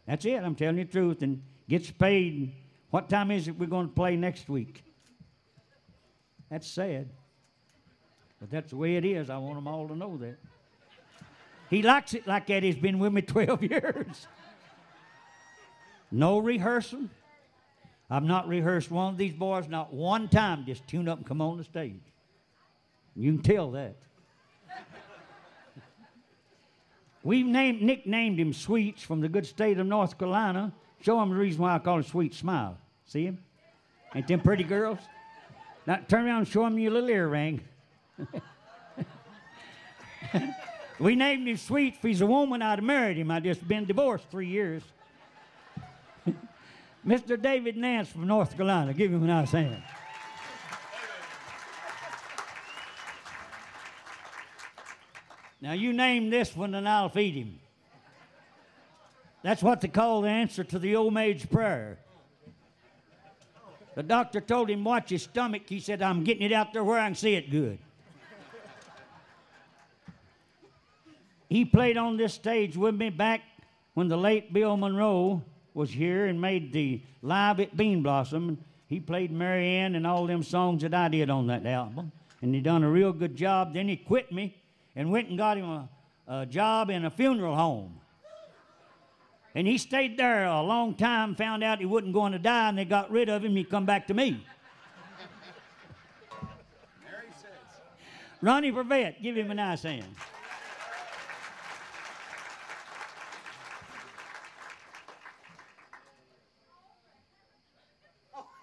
That's 0.06 0.26
it. 0.26 0.44
I'm 0.44 0.56
telling 0.56 0.78
you 0.78 0.84
the 0.84 0.92
truth. 0.92 1.22
And 1.22 1.42
gets 1.70 1.90
paid. 1.90 2.52
What 2.90 3.08
time 3.10 3.32
is 3.32 3.48
it 3.48 3.58
we're 3.58 3.68
going 3.68 3.88
to 3.88 3.94
play 3.94 4.18
next 4.18 4.50
week? 4.50 4.85
That's 6.56 6.70
sad. 6.70 7.10
But 8.40 8.50
that's 8.50 8.70
the 8.70 8.78
way 8.78 8.96
it 8.96 9.04
is. 9.04 9.30
I 9.30 9.38
want 9.40 9.56
them 9.56 9.68
all 9.68 9.90
to 9.90 9.96
know 9.96 10.16
that. 10.16 10.38
He 11.70 11.82
likes 11.82 12.14
it 12.14 12.26
like 12.28 12.48
that. 12.48 12.64
He's 12.64 12.78
been 12.78 12.98
with 12.98 13.12
me 13.12 13.22
12 13.24 13.64
years. 13.64 14.28
No 16.10 16.38
rehearsal. 16.38 17.10
I've 18.10 18.24
not 18.24 18.48
rehearsed 18.48 18.90
one 18.90 19.12
of 19.12 19.18
these 19.18 19.34
boys, 19.34 19.68
not 19.68 19.94
one 19.94 20.30
time, 20.30 20.64
just 20.66 20.88
tune 20.88 21.10
up 21.10 21.18
and 21.18 21.28
come 21.28 21.42
on 21.42 21.58
the 21.58 21.66
stage. 21.66 22.00
You 23.18 23.34
can 23.34 23.42
tell 23.42 23.72
that. 23.72 23.98
We've 27.22 27.46
named, 27.46 27.82
nicknamed 27.82 28.40
him 28.40 28.54
Sweets 28.54 29.04
from 29.04 29.20
the 29.20 29.28
good 29.28 29.46
state 29.46 29.78
of 29.78 29.88
North 29.88 30.18
Carolina. 30.18 30.72
Show 31.02 31.22
him 31.22 31.32
the 31.32 31.36
reason 31.36 31.64
why 31.64 31.76
I 31.76 31.80
call 31.80 31.98
him 31.98 32.04
Sweet 32.04 32.34
Smile. 32.34 32.78
See 33.04 33.26
him? 33.26 33.40
Ain't 34.16 34.30
them 34.30 34.40
pretty 34.40 34.64
girls? 34.64 35.00
Now 35.88 36.00
turn 36.08 36.26
around 36.26 36.40
and 36.40 36.48
show 36.48 36.66
him 36.66 36.80
your 36.80 36.92
little 36.92 37.10
earring. 37.10 37.62
we 41.00 41.16
named 41.16 41.48
him 41.48 41.58
Sweet 41.58 41.96
if 41.96 42.02
he's 42.02 42.22
a 42.22 42.26
woman, 42.26 42.62
I'd 42.62 42.80
have 42.80 42.84
married 42.84 43.18
him. 43.18 43.30
I 43.30 43.40
just 43.40 43.68
been 43.68 43.86
divorced 43.86 44.26
three 44.32 44.48
years. 44.48 44.82
Mr. 47.08 47.40
David 47.40 47.78
Nance 47.78 48.10
from 48.10 48.26
North 48.26 48.56
Carolina. 48.56 48.94
Give 48.94 49.14
him 49.14 49.24
a 49.24 49.28
nice 49.28 49.52
hand. 49.52 49.84
Now 55.62 55.74
you 55.74 55.94
name 55.94 56.30
this 56.30 56.56
one 56.56 56.76
and 56.76 56.88
I'll 56.88 57.10
feed 57.10 57.34
him. 57.34 57.60
That's 59.42 59.62
what 59.64 59.82
they 59.82 59.88
call 59.88 60.22
the 60.22 60.30
answer 60.30 60.64
to 60.64 60.80
the 60.80 60.96
old 60.96 61.14
maid's 61.14 61.46
prayer. 61.46 62.00
The 63.96 64.04
doctor 64.04 64.42
told 64.42 64.70
him, 64.70 64.84
watch 64.84 65.10
his 65.10 65.24
stomach. 65.24 65.64
He 65.68 65.80
said, 65.80 66.02
I'm 66.02 66.24
getting 66.24 66.44
it 66.44 66.52
out 66.52 66.74
there 66.74 66.84
where 66.84 67.00
I 67.00 67.06
can 67.06 67.16
see 67.16 67.36
it 67.36 67.50
good. 67.50 67.80
he 71.50 71.64
played 71.64 71.96
on 71.96 72.18
this 72.18 72.34
stage 72.34 72.76
with 72.76 72.94
me 72.94 73.10
back 73.10 73.42
when 73.94 74.10
the 74.10 74.18
late 74.18 74.52
Bill 74.52 74.76
Monroe 74.76 75.42
was 75.74 75.90
here 75.90 76.26
and 76.26 76.40
made 76.40 76.74
the 76.74 77.02
Live 77.22 77.62
at 77.62 77.76
Bean 77.78 78.04
Blossom. 78.04 78.58
He 78.88 79.00
played 79.00 79.32
Marianne 79.32 79.96
and 79.96 80.06
all 80.06 80.28
them 80.28 80.44
songs 80.44 80.82
that 80.82 80.94
I 80.94 81.08
did 81.08 81.30
on 81.30 81.48
that 81.48 81.66
album. 81.66 82.12
And 82.42 82.54
he 82.54 82.60
done 82.60 82.84
a 82.84 82.90
real 82.90 83.14
good 83.14 83.36
job. 83.36 83.74
Then 83.74 83.88
he 83.88 83.96
quit 83.96 84.32
me 84.32 84.56
and 84.96 85.10
went 85.10 85.30
and 85.30 85.38
got 85.38 85.58
him 85.58 85.66
a, 85.66 85.90
a 86.28 86.46
job 86.46 86.90
in 86.90 87.06
a 87.06 87.10
funeral 87.10 87.56
home. 87.56 88.00
And 89.56 89.66
he 89.66 89.78
stayed 89.78 90.18
there 90.18 90.46
a 90.46 90.62
long 90.62 90.96
time, 90.96 91.34
found 91.34 91.64
out 91.64 91.80
he 91.80 91.86
wasn't 91.86 92.14
going 92.14 92.34
to 92.34 92.40
die, 92.40 92.68
and 92.68 92.78
they 92.78 92.84
got 92.84 93.10
rid 93.10 93.30
of 93.30 93.42
him. 93.42 93.52
And 93.52 93.58
he 93.58 93.64
come 93.64 93.86
back 93.86 94.08
to 94.08 94.14
me. 94.14 94.46
Ronnie 98.42 98.74
Prevette, 98.74 99.22
give 99.24 99.38
him 99.38 99.50
a 99.50 99.56
nice 99.56 99.84
hand. 99.84 100.14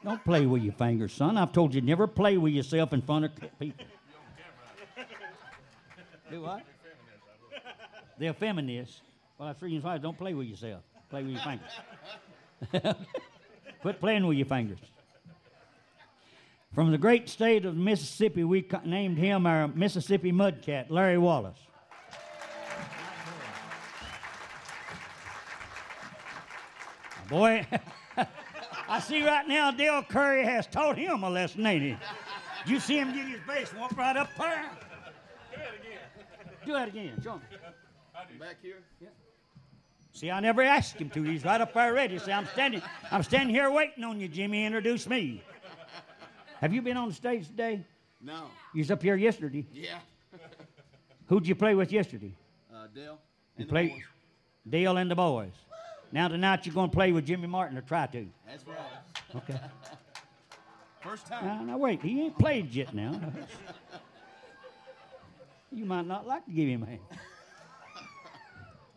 Don't 0.05 0.23
play 0.25 0.47
with 0.47 0.63
your 0.63 0.75
fingers, 0.75 1.13
son. 1.15 1.39
I've 1.39 1.53
told 1.53 1.75
you 1.75 1.81
never 1.81 2.07
play 2.07 2.37
with 2.37 2.53
yourself 2.53 2.93
in 2.93 3.01
front 3.01 3.25
of 3.25 3.31
people. 3.59 3.87
Do 6.31 6.43
what? 6.43 6.63
They're 8.19 8.35
feminists. 8.35 9.01
Well, 9.39 9.49
that's 9.49 9.63
reason 9.63 9.83
why 9.83 9.99
don't 9.99 10.17
play 10.17 10.35
with 10.35 10.47
yourself. 10.47 10.83
Play 11.11 11.23
with 11.23 11.33
your 11.33 11.41
fingers. 11.41 12.97
Quit 13.83 14.01
playing 14.01 14.27
with 14.27 14.37
your 14.37 14.47
fingers. 14.47 14.79
From 16.75 16.91
the 16.91 16.99
great 16.99 17.29
state 17.29 17.67
of 17.67 17.77
Mississippi, 17.77 18.45
we 18.45 18.67
named 18.85 19.19
him 19.19 19.47
our 19.47 19.69
Mississippi 19.69 20.33
Mudcat, 20.33 20.87
Larry 20.89 21.19
Wallace. 21.19 21.59
Boy, 27.29 27.67
I 28.89 29.01
see 29.01 29.25
right 29.25 29.47
now 29.47 29.71
Dale 29.71 30.03
Curry 30.03 30.45
has 30.45 30.67
taught 30.67 30.97
him 30.97 31.23
a 31.23 31.31
lesson, 31.31 31.67
ain't 31.67 31.83
he? 31.83 31.97
Did 32.65 32.71
you 32.71 32.81
see 32.81 32.99
him 32.99 33.15
get 33.15 33.27
his 33.27 33.41
bass 33.47 33.73
walk 33.75 33.97
right 33.97 34.17
up 34.17 34.31
there? 34.39 34.71
Do 35.51 35.59
that 35.59 35.75
again. 35.75 35.99
Do 36.65 36.77
it 36.77 36.89
again. 36.89 37.21
Show 37.23 37.33
him. 37.33 37.43
Back 38.39 38.57
here? 38.63 38.83
See, 40.23 40.31
I 40.31 40.39
never 40.39 40.63
asked 40.63 41.01
him 41.01 41.11
to. 41.11 41.23
He's 41.25 41.45
right 41.45 41.61
up 41.61 41.75
there 41.75 41.93
ready. 41.93 42.17
See, 42.17 42.31
I'm 42.31 42.47
standing, 42.47 42.81
I'm 43.11 43.25
standing 43.25 43.53
here 43.53 43.69
waiting 43.73 44.05
on 44.05 44.21
you, 44.21 44.29
Jimmy. 44.29 44.65
Introduce 44.65 45.09
me. 45.09 45.43
Have 46.61 46.73
you 46.73 46.81
been 46.81 46.97
on 46.97 47.09
the 47.09 47.15
stage 47.15 47.49
today? 47.49 47.85
No. 48.21 48.45
You 48.73 48.83
was 48.83 48.93
up 48.93 49.03
here 49.03 49.17
yesterday. 49.17 49.67
Yeah. 49.73 49.99
Who'd 51.27 51.45
you 51.45 51.57
play 51.57 51.75
with 51.75 51.91
yesterday? 51.91 52.33
Uh, 52.73 52.87
Dale. 52.95 53.19
You 53.57 53.63
And 53.63 53.67
the 53.67 53.69
play 53.73 53.89
boys. 53.89 54.03
Dale 54.71 54.97
and 54.97 55.11
the 55.11 55.17
boys. 55.17 55.55
Now 56.13 56.29
tonight 56.29 56.67
you're 56.67 56.75
going 56.77 56.91
to 56.91 56.95
play 56.95 57.11
with 57.11 57.27
Jimmy 57.27 57.49
Martin 57.49 57.77
or 57.77 57.81
try 57.81 58.07
to. 58.07 58.25
That's 58.47 58.65
right. 58.65 59.35
Okay. 59.35 59.59
First 61.01 61.27
time. 61.27 61.45
Now, 61.45 61.63
now 61.65 61.79
wait, 61.79 62.01
he 62.01 62.21
ain't 62.21 62.39
played 62.39 62.73
yet 62.73 62.95
now. 62.95 63.21
You 65.75 65.87
might 65.87 66.07
not 66.07 66.27
like 66.27 66.45
to 66.45 66.51
give 66.51 66.69
him 66.69 66.83
a 66.83 66.87
hand. 66.87 67.01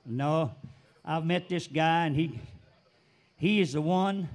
No, 0.06 0.52
I've 1.06 1.26
met 1.26 1.48
this 1.48 1.68
guy 1.68 2.08
and 2.08 2.16
he 2.16 2.40
he 3.38 3.62
is 3.62 3.74
the 3.74 3.82
one 3.82 4.28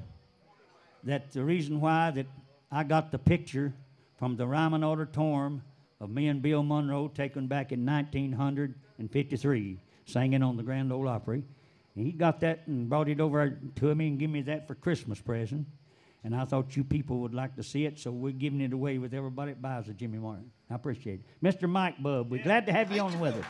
that 1.04 1.32
the 1.32 1.42
reason 1.42 1.80
why 1.80 2.12
that 2.12 2.26
I 2.70 2.84
got 2.84 3.10
the 3.10 3.18
picture 3.18 3.72
from 4.18 4.36
the 4.36 4.46
Ryman 4.46 4.84
Auditorium 4.84 5.62
of 6.00 6.10
me 6.10 6.28
and 6.28 6.40
Bill 6.40 6.62
Monroe 6.62 7.08
taken 7.08 7.48
back 7.48 7.72
in 7.72 7.84
1953, 7.84 9.78
singing 10.04 10.42
on 10.42 10.56
the 10.56 10.62
Grand 10.62 10.92
Ole 10.92 11.08
Opry. 11.08 11.42
And 11.96 12.06
he 12.06 12.12
got 12.12 12.40
that 12.40 12.66
and 12.66 12.88
brought 12.88 13.08
it 13.08 13.20
over 13.20 13.58
to 13.76 13.94
me 13.94 14.06
and 14.08 14.18
gave 14.18 14.30
me 14.30 14.42
that 14.42 14.68
for 14.68 14.74
Christmas 14.74 15.20
present. 15.20 15.66
And 16.22 16.36
I 16.36 16.44
thought 16.44 16.76
you 16.76 16.84
people 16.84 17.20
would 17.20 17.34
like 17.34 17.56
to 17.56 17.62
see 17.62 17.86
it, 17.86 17.98
so 17.98 18.10
we're 18.10 18.32
giving 18.32 18.60
it 18.60 18.74
away 18.74 18.98
with 18.98 19.14
everybody 19.14 19.52
that 19.52 19.62
buys 19.62 19.88
a 19.88 19.94
Jimmy 19.94 20.18
Martin. 20.18 20.50
I 20.70 20.74
appreciate 20.74 21.20
it. 21.20 21.24
Mr. 21.42 21.68
Mike 21.68 22.02
Bub, 22.02 22.30
we're 22.30 22.42
glad 22.42 22.66
to 22.66 22.72
have 22.72 22.92
you 22.92 23.00
on 23.00 23.18
with 23.18 23.34
us. 23.34 23.46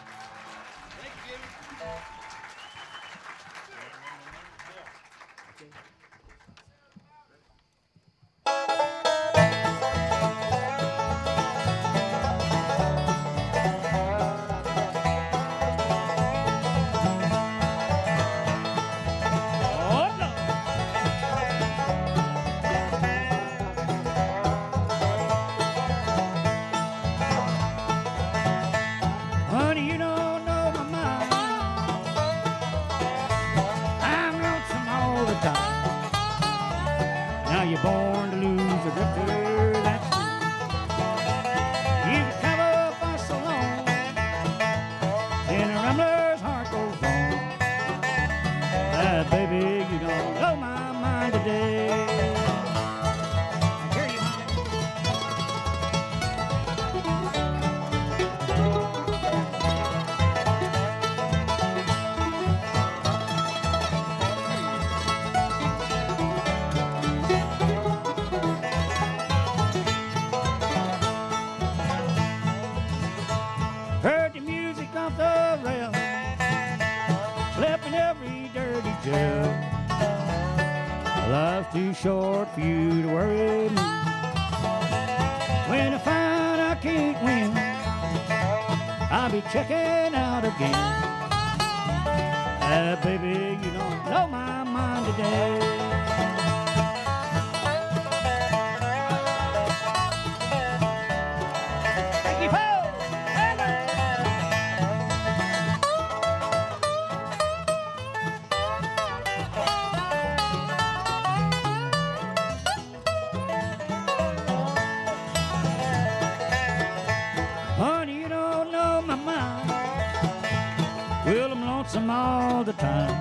All 122.31 122.65
the 122.65 122.73
time. 122.75 123.15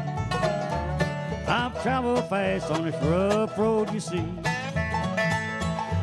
I've 1.48 1.82
traveled 1.82 2.30
fast 2.30 2.70
on 2.72 2.86
this 2.86 2.96
rough 3.04 3.58
road, 3.58 3.92
you 3.92 4.00
see. 4.00 4.26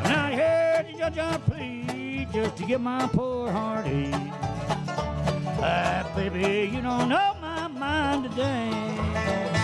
I'm 0.03 0.11
not 0.17 0.31
here 0.33 0.85
to 0.87 0.97
judge 0.97 1.17
or 1.17 1.39
plead, 1.49 2.27
just 2.33 2.57
to 2.57 2.63
get 2.65 2.81
my 2.81 3.07
poor 3.07 3.49
heart 3.49 3.87
ease. 3.87 4.13
Ah, 5.59 6.11
baby, 6.15 6.69
you 6.73 6.81
don't 6.81 7.09
know 7.09 7.35
my 7.41 7.67
mind 7.67 8.29
today. 8.29 9.56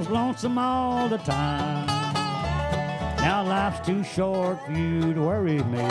Was 0.00 0.08
lonesome 0.08 0.56
all 0.56 1.10
the 1.10 1.18
time. 1.18 1.86
Now 3.18 3.44
life's 3.46 3.86
too 3.86 4.02
short 4.02 4.64
for 4.64 4.72
you 4.72 5.12
to 5.12 5.20
worry 5.20 5.62
me. 5.64 5.82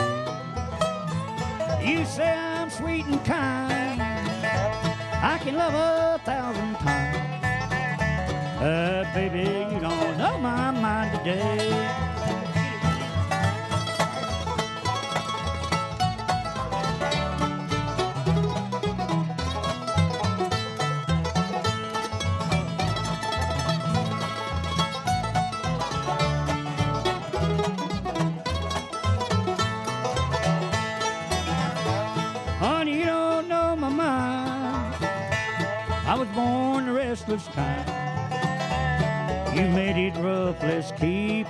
You 1.85 2.03
say 2.05 2.33
I'm 2.33 2.71
sweet 2.71 3.05
and 3.05 3.23
kind. 3.23 4.01
I 4.01 5.39
can 5.43 5.55
love 5.55 5.75
a 5.75 6.19
thousand 6.25 6.73
times. 6.77 7.43
Uh, 8.59 9.05
baby, 9.13 9.75
you 9.75 9.79
don't 9.79 10.17
know 10.17 10.39
my 10.39 10.71
mind 10.71 11.19
today. 11.19 12.08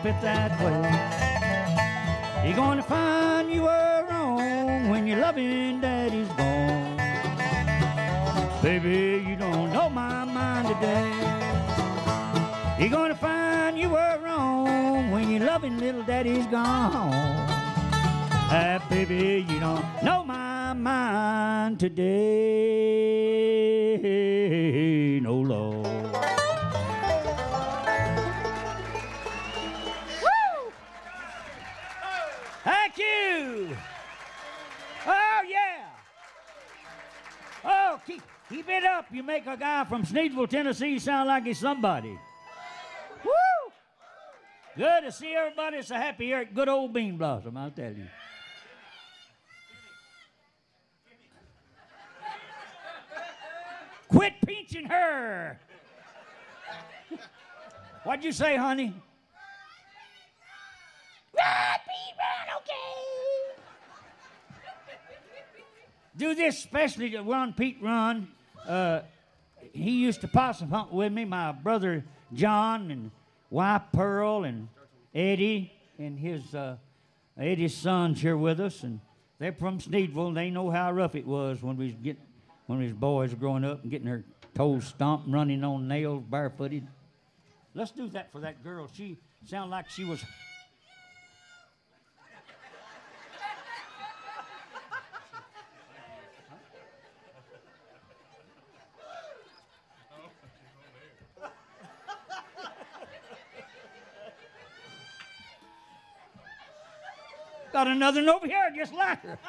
It 0.09 0.21
that 0.21 0.51
way. 0.63 0.81
You're 2.45 2.55
gonna 2.55 2.81
find 2.81 3.51
you 3.51 3.63
were 3.63 4.05
wrong 4.09 4.89
when 4.89 5.05
your 5.05 5.19
loving 5.19 5.81
daddy's 5.81 6.27
gone. 6.29 6.97
Baby, 8.63 9.23
you 9.27 9.35
don't 9.35 9.71
know 9.71 9.87
my 9.89 10.25
mind 10.25 10.67
today. 10.67 11.11
You're 12.79 12.89
gonna 12.89 13.13
find 13.15 13.77
you 13.77 13.89
were 13.89 14.17
wrong 14.23 15.11
when 15.11 15.29
your 15.29 15.41
loving 15.41 15.77
little 15.77 16.03
daddy's 16.03 16.47
gone. 16.47 17.13
Ah, 18.51 18.83
baby, 18.89 19.45
you 19.47 19.59
don't 19.59 19.85
know 20.01 20.23
my 20.23 20.73
mind 20.73 21.79
today. 21.79 23.68
Up. 38.83 39.05
You 39.11 39.23
make 39.23 39.45
a 39.47 39.57
guy 39.57 39.83
from 39.85 40.03
Sneedsville, 40.03 40.49
Tennessee 40.49 40.99
sound 40.99 41.27
like 41.27 41.45
he's 41.45 41.59
somebody. 41.59 42.17
Woo! 43.23 43.31
Good 44.77 45.01
to 45.01 45.11
see 45.11 45.33
everybody 45.33 45.81
so 45.81 45.95
happy 45.95 46.25
here 46.25 46.39
at 46.39 46.53
good 46.53 46.69
old 46.69 46.93
Bean 46.93 47.17
Blossom, 47.17 47.57
I'll 47.57 47.71
tell 47.71 47.91
you. 47.91 48.07
Quit 54.07 54.33
pinching 54.45 54.85
her. 54.85 55.59
What'd 58.03 58.25
you 58.25 58.31
say, 58.31 58.55
honey? 58.57 58.93
Run, 61.37 61.79
Pete, 61.85 62.15
run, 62.17 62.57
okay. 62.57 63.53
Do 66.17 66.33
this 66.33 66.57
especially 66.57 67.11
to 67.11 67.21
Run, 67.21 67.53
Pete, 67.53 67.77
run. 67.81 68.29
Uh, 68.69 69.01
he 69.73 70.03
used 70.03 70.21
to 70.21 70.27
possum 70.27 70.69
hunt 70.69 70.93
with 70.93 71.11
me, 71.11 71.25
my 71.25 71.51
brother 71.51 72.05
John 72.33 72.91
and 72.91 73.11
wife 73.49 73.81
Pearl 73.91 74.43
and 74.43 74.67
Eddie 75.13 75.73
and 75.97 76.19
his 76.19 76.53
uh, 76.53 76.77
Eddie's 77.35 77.75
sons 77.75 78.21
here 78.21 78.37
with 78.37 78.59
us, 78.59 78.83
and 78.83 78.99
they're 79.39 79.53
from 79.53 79.79
Sneedville. 79.79 80.27
And 80.27 80.37
They 80.37 80.51
know 80.51 80.69
how 80.69 80.91
rough 80.91 81.15
it 81.15 81.25
was 81.25 81.63
when 81.63 81.77
we 81.77 81.85
was 81.85 81.95
get 81.95 82.17
when 82.67 82.79
these 82.79 82.93
boys 82.93 83.33
growing 83.33 83.65
up 83.65 83.81
and 83.81 83.89
getting 83.89 84.05
their 84.05 84.23
toes 84.53 84.85
stomped, 84.85 85.27
running 85.27 85.63
on 85.63 85.87
nails, 85.87 86.23
barefooted. 86.29 86.85
Let's 87.73 87.91
do 87.91 88.07
that 88.09 88.31
for 88.31 88.41
that 88.41 88.63
girl. 88.63 88.87
She 88.93 89.17
sounded 89.47 89.71
like 89.71 89.89
she 89.89 90.05
was. 90.05 90.23
Got 107.79 107.87
another 107.87 108.19
one 108.19 108.27
over 108.27 108.45
here 108.45 108.73
just 108.75 108.93
her. 108.93 109.39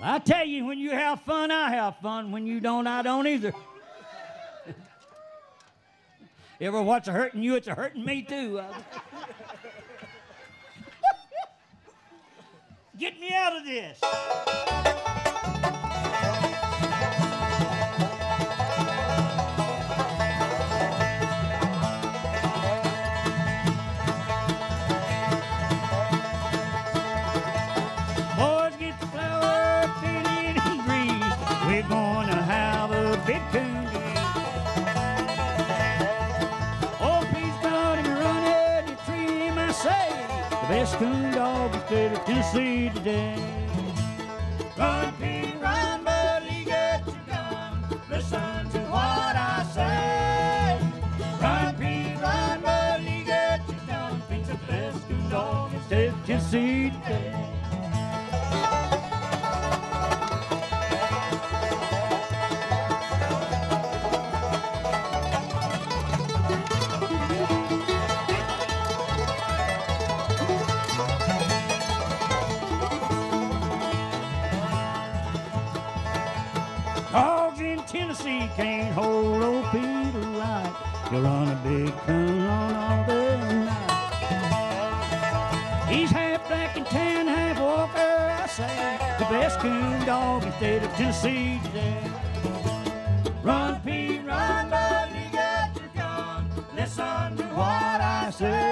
Well, 0.00 0.14
I 0.14 0.20
tell 0.20 0.46
you, 0.46 0.64
when 0.64 0.78
you 0.78 0.92
have 0.92 1.22
fun, 1.22 1.50
I 1.50 1.70
have 1.70 1.96
fun. 1.96 2.30
When 2.30 2.46
you 2.46 2.60
don't, 2.60 2.86
I 2.86 3.02
don't 3.02 3.26
either. 3.26 3.52
Ever 6.60 6.82
what's 6.82 7.08
a 7.08 7.12
hurting 7.12 7.42
you, 7.42 7.56
it's 7.56 7.66
a 7.66 7.74
hurting 7.74 8.04
me 8.04 8.22
too. 8.22 8.60
Uh, 8.60 8.72
Get 12.96 13.18
me 13.18 13.32
out 13.34 13.56
of 13.56 13.64
this. 13.64 14.00
Coon 40.98 41.32
dog 41.32 41.70
the 41.70 41.86
state 41.86 42.12
of 42.12 42.24
Tennessee 42.24 42.90
today. 42.90 43.67
Can't 78.58 78.92
hold 78.92 79.40
old 79.40 79.64
Peter 79.70 80.18
Light. 80.36 80.74
You'll 81.12 81.22
run 81.22 81.48
a 81.48 81.54
big 81.62 81.96
coon 81.98 82.40
on 82.40 82.74
all 82.74 83.06
day 83.06 83.38
and 83.38 83.66
night. 83.66 83.90
He's 85.88 86.10
half 86.10 86.48
black 86.48 86.76
and 86.76 86.84
tan, 86.86 87.28
half 87.28 87.60
walker, 87.60 88.00
I 88.42 88.46
say. 88.48 88.98
The 89.20 89.26
best 89.26 89.60
coon 89.60 90.04
dog 90.04 90.42
in 90.42 90.50
the 90.50 90.56
state 90.56 90.82
of 90.82 90.92
Tennessee 90.94 91.60
today. 91.66 92.02
Run, 93.44 93.80
Pete, 93.82 94.24
run, 94.26 94.70
buddy, 94.70 95.30
get 95.30 95.76
your 95.76 95.90
gun. 95.94 96.50
Listen 96.74 97.36
to 97.36 97.44
what 97.54 98.00
I 98.00 98.32
say. 98.36 98.67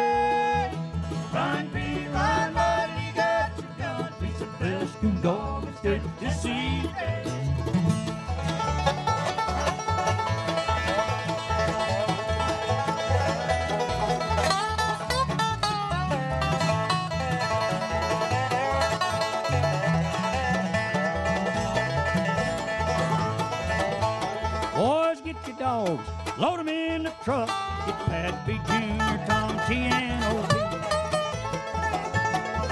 Dogs, 25.86 26.08
load 26.38 26.60
'em 26.60 26.68
in 26.68 27.04
the 27.04 27.12
truck. 27.24 27.48
Get 27.86 27.98
Pat 28.06 28.46
B. 28.46 28.54
Jr., 28.66 29.16
Tom 29.26 29.60
T. 29.66 29.74
and 29.74 30.24
O.B. 30.24 30.54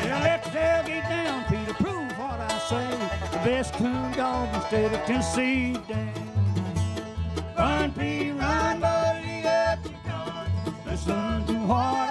Yeah, 0.04 0.20
let 0.22 0.44
the 0.44 0.50
tailgate 0.50 1.08
down, 1.08 1.44
Peter, 1.48 1.74
prove 1.74 2.18
what 2.18 2.40
I 2.40 2.58
say. 2.68 2.88
The 3.32 3.38
best 3.38 3.74
coon 3.74 4.12
dog 4.12 4.48
in 4.48 4.52
the 4.54 4.66
state 4.66 4.92
of 4.92 5.04
Tennessee, 5.06 5.76
Dan. 5.88 6.12
Run, 7.56 7.92
Pete, 7.92 8.34
run, 8.34 8.80
buddy, 8.80 9.46
up 9.46 9.78
you 9.84 9.96
come. 10.04 10.74
Listen 10.86 11.44
to 11.46 11.54
what 11.70 12.03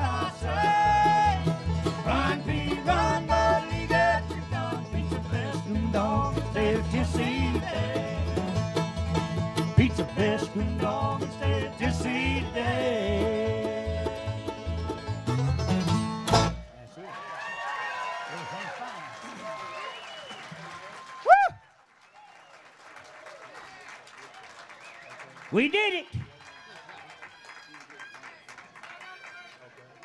We 25.53 25.69
did 25.69 25.93
it. 25.93 26.05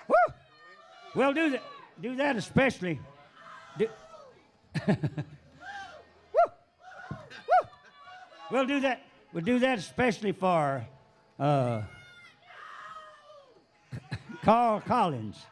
Woo! 0.07 0.15
We'll 1.15 1.33
do 1.33 1.49
that. 1.49 1.63
Do 2.03 2.17
that 2.17 2.37
especially. 2.37 3.01
Do- 3.79 3.89
Woo! 4.87 4.95
Woo! 6.35 7.69
We'll 8.51 8.67
do 8.67 8.81
that. 8.81 9.01
We'll 9.33 9.43
do 9.43 9.59
that 9.61 9.79
especially 9.79 10.33
for 10.33 10.87
uh, 11.41 11.81
Carl 14.49 14.81
Collins, 14.81 15.45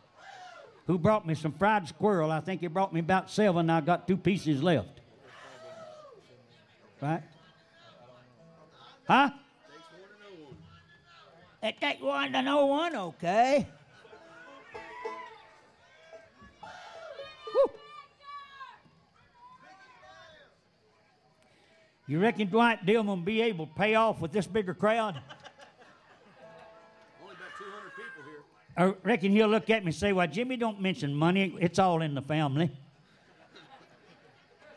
who 0.86 0.96
brought 0.96 1.26
me 1.26 1.34
some 1.34 1.52
fried 1.52 1.86
squirrel. 1.86 2.30
I 2.30 2.40
think 2.40 2.62
he 2.62 2.66
brought 2.66 2.94
me 2.94 3.00
about 3.00 3.30
seven. 3.30 3.68
I 3.68 3.82
got 3.82 4.08
two 4.08 4.16
pieces 4.16 4.62
left. 4.62 5.02
Right? 7.02 7.22
Huh? 9.06 9.32
It 11.62 11.78
takes 11.78 12.00
one 12.00 12.32
to 12.32 12.40
know 12.40 12.64
one, 12.64 12.96
okay? 12.96 13.66
You 22.06 22.18
reckon 22.18 22.48
Dwight 22.48 22.86
Dillman 22.86 23.06
will 23.06 23.16
be 23.16 23.42
able 23.42 23.66
to 23.66 23.74
pay 23.74 23.94
off 23.94 24.22
with 24.22 24.32
this 24.32 24.46
bigger 24.46 24.72
crowd? 24.72 25.20
I 28.76 28.92
reckon 29.02 29.32
he'll 29.32 29.48
look 29.48 29.70
at 29.70 29.82
me 29.82 29.88
and 29.88 29.94
say, 29.94 30.12
Well, 30.12 30.26
Jimmy, 30.26 30.56
don't 30.56 30.80
mention 30.80 31.14
money. 31.14 31.56
It's 31.60 31.78
all 31.78 32.02
in 32.02 32.14
the 32.14 32.22
family. 32.22 32.70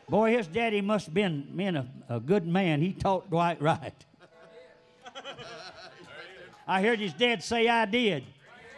Boy, 0.08 0.36
his 0.36 0.48
daddy 0.48 0.80
must 0.80 1.06
have 1.06 1.14
been, 1.14 1.76
a, 2.08 2.16
a 2.16 2.18
good 2.18 2.46
man. 2.46 2.80
He 2.80 2.92
taught 2.92 3.30
Dwight 3.30 3.62
right. 3.62 3.94
I 6.66 6.82
heard 6.82 6.98
his 6.98 7.12
dad 7.12 7.42
say 7.42 7.68
I 7.68 7.84
did. 7.84 8.24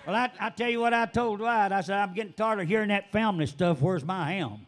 Well, 0.07 0.17
I, 0.17 0.31
I 0.41 0.51
tell 0.51 0.69
you 0.69 0.81
what 0.81 0.93
I 0.93 1.07
told 1.07 1.39
Dwight. 1.39 1.73
I 1.73 1.81
said, 1.81 1.97
I'm 1.97 2.13
getting 2.13 2.33
tired 2.33 2.61
of 2.61 2.69
hearing 2.69 2.89
that 2.89 3.13
family 3.13 3.47
stuff. 3.47 3.81
Where's 3.81 4.05
my 4.05 4.33
ham? 4.33 4.67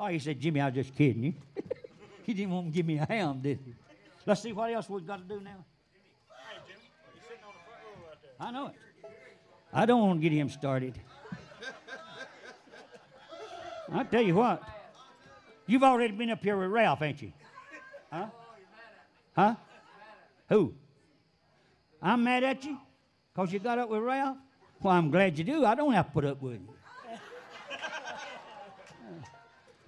oh, 0.00 0.06
he 0.06 0.18
said, 0.18 0.40
Jimmy, 0.40 0.60
I 0.60 0.66
was 0.66 0.74
just 0.74 0.96
kidding 0.96 1.22
you. 1.22 1.34
he 2.24 2.34
didn't 2.34 2.52
want 2.52 2.66
to 2.66 2.72
give 2.72 2.86
me 2.86 2.98
a 2.98 3.06
ham, 3.06 3.40
did 3.40 3.60
he? 3.64 3.74
Let's 4.26 4.42
see 4.42 4.52
what 4.52 4.72
else 4.72 4.88
we've 4.88 5.06
got 5.06 5.28
to 5.28 5.34
do 5.34 5.40
now. 5.40 5.64
I 8.42 8.50
know 8.50 8.66
it. 8.66 8.74
I 9.72 9.86
don't 9.86 10.00
want 10.00 10.20
to 10.20 10.28
get 10.28 10.36
him 10.36 10.50
started. 10.50 10.98
I 13.92 14.02
tell 14.02 14.22
you 14.22 14.34
what, 14.34 14.62
you've 15.66 15.84
already 15.84 16.12
been 16.12 16.30
up 16.30 16.42
here 16.42 16.58
with 16.58 16.70
Ralph, 16.70 17.02
ain't 17.02 17.22
you? 17.22 17.32
Huh? 18.10 18.26
Huh? 19.36 19.54
Who? 20.48 20.74
I'm 22.02 22.24
mad 22.24 22.42
at 22.42 22.64
you 22.64 22.78
because 23.32 23.52
you 23.52 23.60
got 23.60 23.78
up 23.78 23.90
with 23.90 24.00
Ralph? 24.00 24.38
Well, 24.82 24.94
I'm 24.94 25.10
glad 25.10 25.38
you 25.38 25.44
do. 25.44 25.64
I 25.64 25.76
don't 25.76 25.92
have 25.92 26.06
to 26.06 26.12
put 26.12 26.24
up 26.24 26.42
with 26.42 26.54
you. 26.54 26.68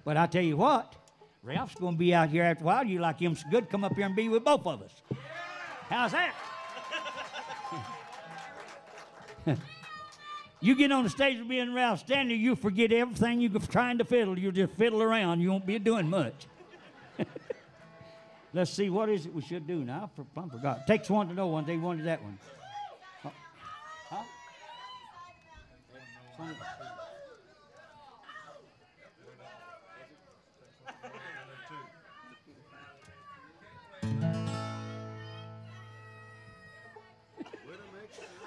but 0.05 0.15
I 0.15 0.27
tell 0.27 0.43
you 0.43 0.55
what, 0.55 0.95
Ralph's 1.43 1.75
going 1.75 1.95
to 1.95 1.99
be 1.99 2.13
out 2.13 2.29
here 2.29 2.43
after 2.43 2.63
a 2.63 2.67
while. 2.67 2.85
You 2.85 2.99
like 2.99 3.19
him 3.19 3.35
so 3.35 3.47
good, 3.51 3.69
come 3.69 3.83
up 3.83 3.95
here 3.95 4.05
and 4.05 4.15
be 4.15 4.29
with 4.29 4.45
both 4.45 4.65
of 4.65 4.81
us. 4.81 5.01
How's 5.89 6.13
that? 6.13 6.33
You 10.61 10.75
get 10.75 10.91
on 10.91 11.03
the 11.03 11.09
stage 11.09 11.37
with 11.37 11.47
me 11.47 11.59
and 11.59 11.75
Ralph 11.75 11.99
Stanley, 11.99 12.35
you 12.35 12.55
forget 12.55 12.91
everything 12.91 13.39
you're 13.39 13.59
trying 13.59 13.99
to 13.99 14.05
fiddle. 14.05 14.39
You'll 14.39 14.51
just 14.51 14.73
fiddle 14.73 15.03
around. 15.03 15.41
You 15.41 15.51
won't 15.51 15.65
be 15.65 15.77
doing 15.77 16.09
much. 16.09 16.47
Let's 18.53 18.71
see, 18.71 18.89
what 18.89 19.09
is 19.09 19.25
it 19.25 19.33
we 19.33 19.41
should 19.41 19.67
do 19.67 19.83
now? 19.83 20.09
I 20.11 20.15
for- 20.15 20.41
I 20.41 20.49
forgot. 20.49 20.87
Takes 20.87 21.09
one 21.09 21.27
to 21.27 21.33
know 21.33 21.47
one. 21.47 21.65
They 21.65 21.77
wanted 21.77 22.05
that 22.05 22.23
one. 22.23 22.39
Oh. 23.25 23.31
Huh? 24.09 24.23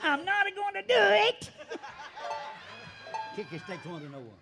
I'm 0.09 0.25
not 0.25 0.47
going 0.57 0.73
to 0.73 0.81
do 0.81 0.95
it. 0.97 1.51
Kick 3.37 3.49
his 3.49 3.61
takes 3.69 3.85
one 3.85 4.01
to 4.01 4.09
know 4.09 4.21
one. 4.21 4.39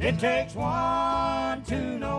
It 0.00 0.18
takes 0.18 0.54
one 0.54 1.62
to 1.64 1.98
know 1.98 2.17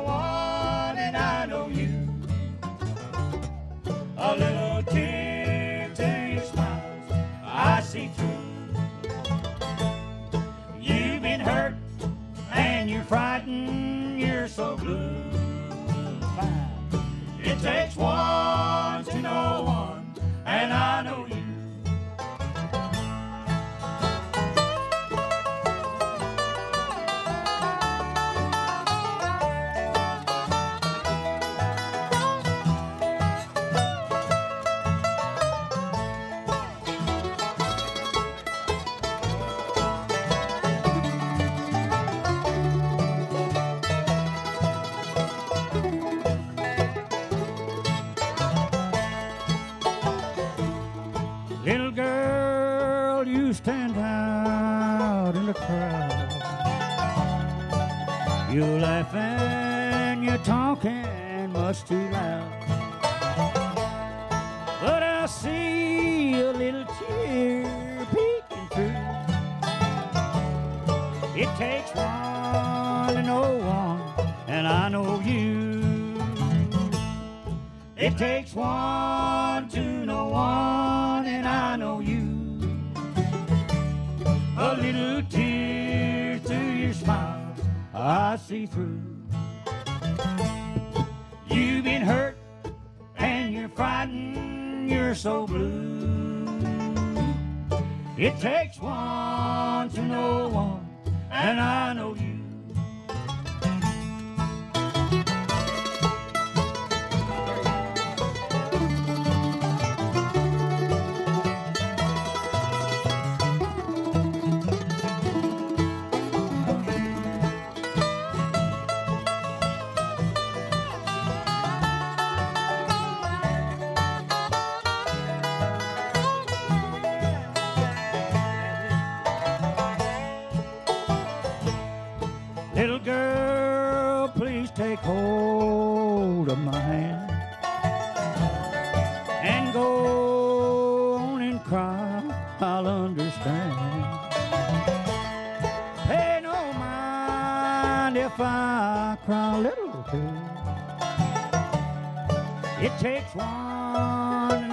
One, 153.33 154.71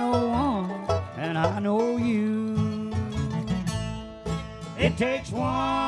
and 1.19 1.37
I 1.37 1.59
know 1.59 1.99
you. 1.99 2.91
It 4.79 4.97
takes 4.97 5.31
one 5.31 5.86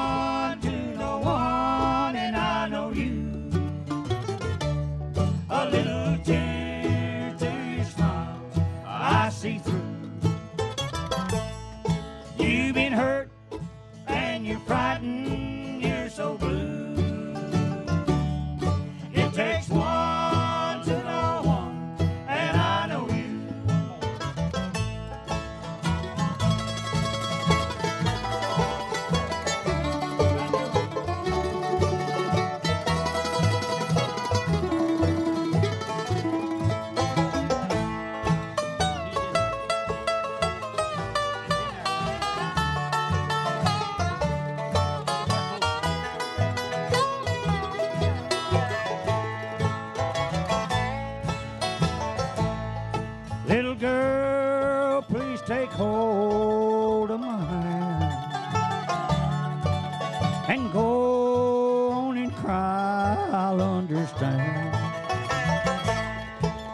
go 60.72 61.90
on 61.90 62.18
and 62.18 62.34
cry. 62.34 63.16
I'll 63.32 63.60
understand. 63.60 64.74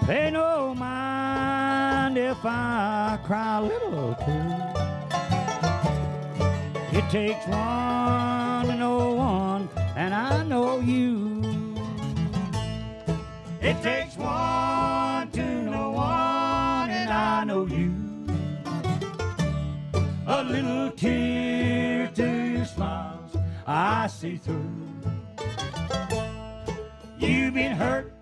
Pay 0.07 0.31
no 0.31 0.75
mind 0.75 2.19
if 2.19 2.45
I 2.45 3.19
cry 3.25 3.59
a 3.59 3.63
little 3.63 4.15
too. 4.25 4.75
It 6.99 7.05
takes 7.11 7.47
one 7.47 8.67
to 8.67 8.77
know 8.77 9.15
one, 9.15 9.69
and 9.97 10.15
I 10.15 10.43
know 10.45 10.79
you. 10.81 11.43
It 13.61 13.83
takes 13.83 14.17
one 14.17 15.31
to 15.33 15.43
know 15.63 15.91
one, 15.91 16.91
and 16.91 17.11
I 17.11 17.45
know 17.45 17.67
you. 17.67 17.93
A 20.27 20.43
little 20.43 20.75
smiles, 21.05 21.24
I 24.05 24.07
see 24.07 24.37
through. 24.37 24.71
You've 27.19 27.55
been 27.55 27.73
hurt, 27.73 28.13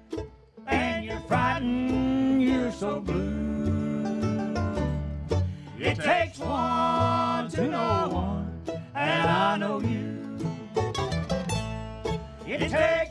and 0.68 1.04
you're 1.04 1.18
frightened, 1.22 2.40
you're 2.40 2.70
so 2.70 3.00
blue. 3.00 4.54
It 5.80 5.96
takes 5.96 6.38
one 6.38 7.48
to 7.50 7.66
know 7.66 8.08
one, 8.12 8.62
and 8.94 9.28
I 9.28 9.56
know 9.56 9.80
you. 9.80 10.38
It 12.46 12.70
takes 12.70 13.01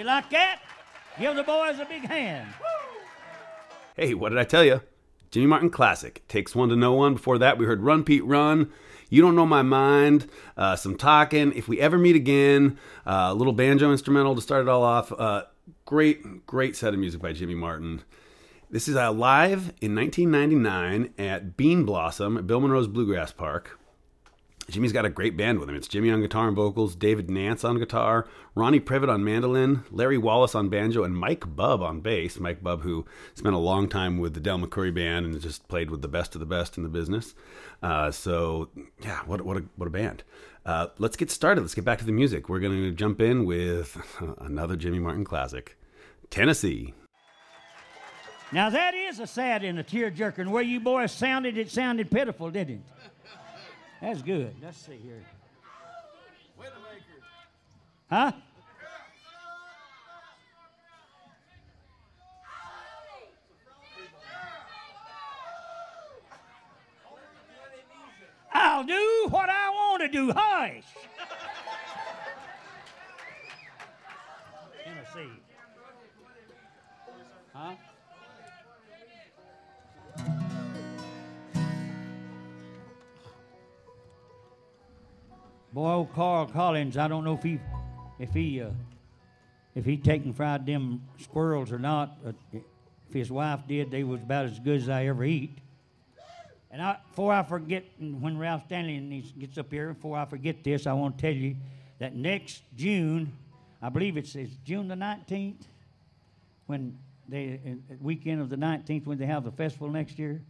you. 0.00 0.06
like 0.06 0.30
that? 0.30 0.60
Give 1.18 1.36
the 1.36 1.42
boys 1.42 1.78
a 1.78 1.84
big 1.84 2.02
hand. 2.02 2.48
Hey, 3.96 4.14
what 4.14 4.30
did 4.30 4.38
I 4.38 4.44
tell 4.44 4.64
you? 4.64 4.80
Jimmy 5.30 5.46
Martin 5.46 5.70
Classic. 5.70 6.26
Takes 6.26 6.54
one 6.54 6.70
to 6.70 6.76
know 6.76 6.94
one. 6.94 7.14
Before 7.14 7.38
that, 7.38 7.58
we 7.58 7.66
heard 7.66 7.82
Run 7.82 8.02
Pete 8.02 8.24
Run. 8.24 8.72
You 9.10 9.22
Don't 9.22 9.36
Know 9.36 9.46
My 9.46 9.62
Mind. 9.62 10.28
Uh, 10.56 10.76
some 10.76 10.96
talking. 10.96 11.52
If 11.52 11.68
we 11.68 11.80
ever 11.80 11.98
meet 11.98 12.16
again. 12.16 12.78
Uh, 13.06 13.28
a 13.30 13.34
little 13.34 13.52
banjo 13.52 13.92
instrumental 13.92 14.34
to 14.34 14.40
start 14.40 14.62
it 14.62 14.68
all 14.68 14.82
off. 14.82 15.12
Uh, 15.12 15.44
great, 15.84 16.46
great 16.46 16.76
set 16.76 16.94
of 16.94 17.00
music 17.00 17.20
by 17.20 17.32
Jimmy 17.32 17.54
Martin. 17.54 18.02
This 18.70 18.88
is 18.88 18.96
uh, 18.96 19.12
live 19.12 19.72
in 19.80 19.94
1999 19.94 21.14
at 21.18 21.56
Bean 21.56 21.84
Blossom 21.84 22.36
at 22.36 22.46
Bill 22.46 22.60
Monroe's 22.60 22.88
Bluegrass 22.88 23.32
Park. 23.32 23.79
Jimmy's 24.70 24.92
got 24.92 25.04
a 25.04 25.10
great 25.10 25.36
band 25.36 25.58
with 25.58 25.68
him. 25.68 25.74
It's 25.74 25.88
Jimmy 25.88 26.10
on 26.10 26.20
guitar 26.20 26.46
and 26.46 26.56
vocals, 26.56 26.94
David 26.94 27.28
Nance 27.28 27.64
on 27.64 27.78
guitar, 27.78 28.28
Ronnie 28.54 28.80
Privet 28.80 29.10
on 29.10 29.24
mandolin, 29.24 29.84
Larry 29.90 30.16
Wallace 30.16 30.54
on 30.54 30.68
banjo, 30.68 31.02
and 31.02 31.16
Mike 31.16 31.56
Bub 31.56 31.82
on 31.82 32.00
bass. 32.00 32.38
Mike 32.38 32.62
Bub, 32.62 32.82
who 32.82 33.04
spent 33.34 33.54
a 33.54 33.58
long 33.58 33.88
time 33.88 34.18
with 34.18 34.34
the 34.34 34.40
Del 34.40 34.58
McCoury 34.58 34.94
band 34.94 35.26
and 35.26 35.40
just 35.40 35.66
played 35.68 35.90
with 35.90 36.02
the 36.02 36.08
best 36.08 36.34
of 36.34 36.40
the 36.40 36.46
best 36.46 36.76
in 36.76 36.82
the 36.82 36.88
business. 36.88 37.34
Uh, 37.82 38.10
so, 38.10 38.70
yeah, 39.02 39.20
what, 39.26 39.42
what, 39.42 39.56
a, 39.56 39.64
what 39.76 39.86
a 39.86 39.90
band. 39.90 40.22
Uh, 40.64 40.86
let's 40.98 41.16
get 41.16 41.30
started. 41.30 41.62
Let's 41.62 41.74
get 41.74 41.84
back 41.84 41.98
to 41.98 42.04
the 42.04 42.12
music. 42.12 42.48
We're 42.48 42.60
going 42.60 42.82
to 42.82 42.92
jump 42.92 43.20
in 43.20 43.44
with 43.44 43.96
another 44.38 44.76
Jimmy 44.76 44.98
Martin 44.98 45.24
classic 45.24 45.76
Tennessee. 46.30 46.94
Now 48.52 48.68
that 48.68 48.94
is 48.94 49.20
a 49.20 49.26
sad 49.26 49.62
and 49.62 49.78
a 49.78 49.82
tear 49.82 50.10
jerker. 50.10 50.38
And 50.38 50.52
where 50.52 50.62
you 50.62 50.80
boys 50.80 51.12
sounded, 51.12 51.56
it 51.56 51.70
sounded 51.70 52.10
pitiful, 52.10 52.50
didn't 52.50 52.76
it? 52.76 53.09
That's 54.00 54.22
good. 54.22 54.54
Let's 54.62 54.78
see 54.78 54.98
here. 55.02 55.22
Huh? 58.08 58.32
I'll 68.52 68.84
do 68.84 69.26
what 69.30 69.48
I 69.48 69.70
want 69.70 70.02
to 70.02 70.08
do. 70.08 70.32
Hush. 70.34 70.82
Tennessee. 74.84 75.30
Huh? 77.52 77.74
Boy, 85.72 85.92
old 85.92 86.12
Carl 86.12 86.46
Collins, 86.46 86.96
I 86.96 87.06
don't 87.06 87.22
know 87.22 87.34
if 87.34 87.44
he, 87.44 87.60
if 88.18 88.34
he, 88.34 88.60
uh, 88.60 88.70
if 89.76 89.84
he 89.84 89.96
taken 89.96 90.32
fried 90.32 90.66
them 90.66 91.02
squirrels 91.20 91.70
or 91.70 91.78
not. 91.78 92.24
But 92.24 92.34
if 92.52 93.14
his 93.14 93.30
wife 93.30 93.60
did, 93.68 93.90
they 93.90 94.02
was 94.02 94.20
about 94.20 94.46
as 94.46 94.58
good 94.58 94.82
as 94.82 94.88
I 94.88 95.06
ever 95.06 95.22
eat. 95.22 95.58
And 96.72 96.82
I, 96.82 96.98
before 97.08 97.32
I 97.32 97.44
forget, 97.44 97.84
when 97.98 98.36
Ralph 98.36 98.64
Stanley 98.66 99.24
gets 99.38 99.58
up 99.58 99.72
here, 99.72 99.92
before 99.92 100.18
I 100.18 100.24
forget 100.24 100.64
this, 100.64 100.88
I 100.88 100.92
want 100.92 101.18
to 101.18 101.22
tell 101.22 101.34
you 101.34 101.54
that 102.00 102.16
next 102.16 102.62
June, 102.76 103.32
I 103.80 103.90
believe 103.90 104.16
it's, 104.16 104.34
it's 104.34 104.54
June 104.64 104.88
the 104.88 104.96
19th, 104.96 105.62
when 106.66 106.98
they, 107.28 107.60
uh, 107.64 107.94
weekend 108.00 108.40
of 108.40 108.48
the 108.48 108.56
19th, 108.56 109.06
when 109.06 109.18
they 109.18 109.26
have 109.26 109.44
the 109.44 109.52
festival 109.52 109.88
next 109.88 110.18
year. 110.18 110.42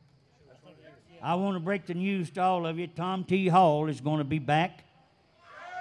I 1.22 1.34
want 1.34 1.56
to 1.56 1.60
break 1.60 1.84
the 1.84 1.92
news 1.92 2.30
to 2.30 2.42
all 2.42 2.66
of 2.66 2.78
you. 2.78 2.86
Tom 2.86 3.24
T. 3.24 3.48
Hall 3.48 3.88
is 3.88 4.00
going 4.00 4.18
to 4.18 4.24
be 4.24 4.38
back. 4.38 4.84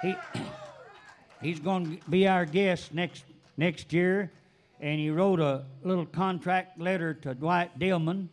He, 0.02 0.16
he's 1.42 1.60
going 1.60 1.98
to 1.98 2.10
be 2.10 2.26
our 2.26 2.44
guest 2.44 2.94
next 2.94 3.24
next 3.56 3.92
year, 3.92 4.32
and 4.80 4.98
he 4.98 5.10
wrote 5.10 5.38
a 5.38 5.64
little 5.84 6.06
contract 6.06 6.80
letter 6.80 7.12
to 7.12 7.34
Dwight 7.34 7.78
Dillman, 7.78 8.28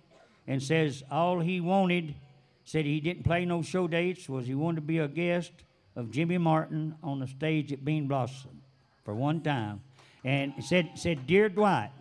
and 0.48 0.64
says 0.64 1.04
all 1.12 1.40
he 1.42 1.60
wanted, 1.60 2.16
said 2.64 2.86
he 2.86 3.02
didn't 3.02 3.24
play 3.24 3.44
no 3.44 3.62
show 3.62 3.88
dates, 3.88 4.30
was 4.30 4.48
he 4.48 4.56
wanted 4.56 4.78
to 4.78 4.82
be 4.82 5.00
a 5.00 5.08
guest 5.08 5.52
of 5.98 6.12
Jimmy 6.12 6.38
Martin 6.38 6.96
on 7.04 7.20
the 7.20 7.28
stage 7.28 7.74
at 7.74 7.84
Bean 7.84 8.08
Blossom 8.08 8.62
for 9.04 9.14
one 9.14 9.42
time, 9.42 9.82
and 10.24 10.54
said 10.64 10.92
said 10.96 11.28
dear 11.28 11.50
Dwight, 11.50 11.92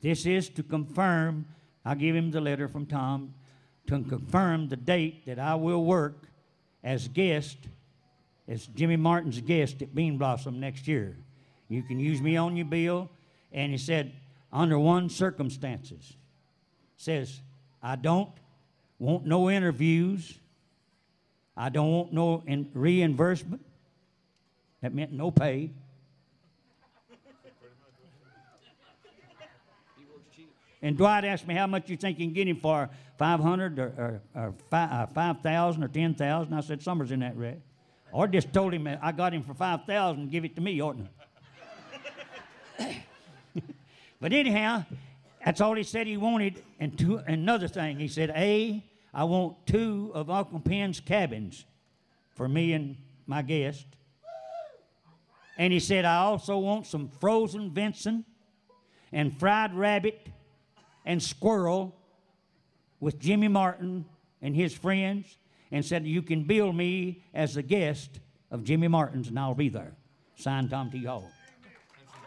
this 0.00 0.24
is 0.26 0.48
to 0.50 0.62
confirm. 0.62 1.46
I'll 1.84 1.94
give 1.94 2.16
him 2.16 2.30
the 2.30 2.40
letter 2.40 2.68
from 2.68 2.86
Tom 2.86 3.34
to 3.86 4.02
confirm 4.02 4.68
the 4.68 4.76
date 4.76 5.26
that 5.26 5.38
I 5.38 5.54
will 5.54 5.84
work 5.84 6.28
as 6.82 7.06
guest, 7.08 7.58
as 8.48 8.66
Jimmy 8.66 8.96
Martin's 8.96 9.40
guest 9.40 9.82
at 9.82 9.94
Bean 9.94 10.18
Blossom 10.18 10.60
next 10.60 10.86
year. 10.86 11.16
You 11.68 11.82
can 11.82 11.98
use 11.98 12.20
me 12.20 12.36
on 12.36 12.56
your 12.56 12.66
bill. 12.66 13.10
And 13.52 13.72
he 13.72 13.78
said, 13.78 14.12
under 14.52 14.78
one 14.78 15.08
circumstances. 15.08 16.16
Says, 16.96 17.40
I 17.82 17.96
don't 17.96 18.30
want 18.98 19.26
no 19.26 19.50
interviews. 19.50 20.38
I 21.56 21.68
don't 21.68 21.90
want 21.90 22.12
no 22.12 22.42
in- 22.46 22.70
reimbursement. 22.74 23.64
That 24.82 24.94
meant 24.94 25.12
no 25.12 25.30
pay. 25.30 25.70
And 30.82 30.96
Dwight 30.96 31.24
asked 31.24 31.48
me 31.48 31.54
how 31.54 31.66
much 31.66 31.88
you 31.88 31.96
think 31.96 32.18
you 32.18 32.26
can 32.26 32.34
get 32.34 32.46
him 32.46 32.58
for, 32.58 32.88
500 33.18 33.78
or, 33.78 33.82
or, 33.82 34.22
or 34.34 34.54
fi- 34.70 34.84
uh, 34.84 35.06
5,000 35.06 35.82
or 35.82 35.88
10,000. 35.88 36.52
I 36.52 36.60
said, 36.60 36.82
Summers 36.82 37.10
in 37.10 37.20
that 37.20 37.36
red. 37.36 37.60
Or 38.16 38.26
just 38.26 38.50
told 38.50 38.72
him 38.72 38.88
I 39.02 39.12
got 39.12 39.34
him 39.34 39.42
for 39.42 39.52
5,000, 39.52 40.30
give 40.30 40.46
it 40.46 40.54
to 40.54 40.62
me, 40.62 40.80
oughtn't 40.80 41.06
I? 42.78 43.02
but 44.22 44.32
anyhow, 44.32 44.86
that's 45.44 45.60
all 45.60 45.74
he 45.74 45.82
said 45.82 46.06
he 46.06 46.16
wanted. 46.16 46.62
And 46.80 46.98
two, 46.98 47.18
another 47.26 47.68
thing, 47.68 47.98
he 47.98 48.08
said, 48.08 48.30
A, 48.30 48.82
I 49.12 49.24
want 49.24 49.66
two 49.66 50.12
of 50.14 50.30
Uncle 50.30 50.60
Penn's 50.60 50.98
cabins 50.98 51.66
for 52.34 52.48
me 52.48 52.72
and 52.72 52.96
my 53.26 53.42
guest. 53.42 53.84
And 55.58 55.70
he 55.70 55.78
said, 55.78 56.06
I 56.06 56.16
also 56.16 56.56
want 56.56 56.86
some 56.86 57.10
frozen 57.20 57.70
venison 57.70 58.24
and 59.12 59.38
fried 59.38 59.74
rabbit 59.74 60.26
and 61.04 61.22
squirrel 61.22 61.94
with 62.98 63.18
Jimmy 63.18 63.48
Martin 63.48 64.06
and 64.40 64.56
his 64.56 64.72
friends 64.72 65.36
and 65.70 65.84
said, 65.84 66.06
You 66.06 66.22
can 66.22 66.44
bill 66.44 66.72
me 66.72 67.22
as 67.34 67.56
a 67.56 67.62
guest 67.62 68.20
of 68.50 68.64
Jimmy 68.64 68.88
Martin's 68.88 69.28
and 69.28 69.38
I'll 69.38 69.54
be 69.54 69.68
there. 69.68 69.94
Signed 70.36 70.70
Tom 70.70 70.90
T. 70.90 71.04
Hall. 71.04 71.30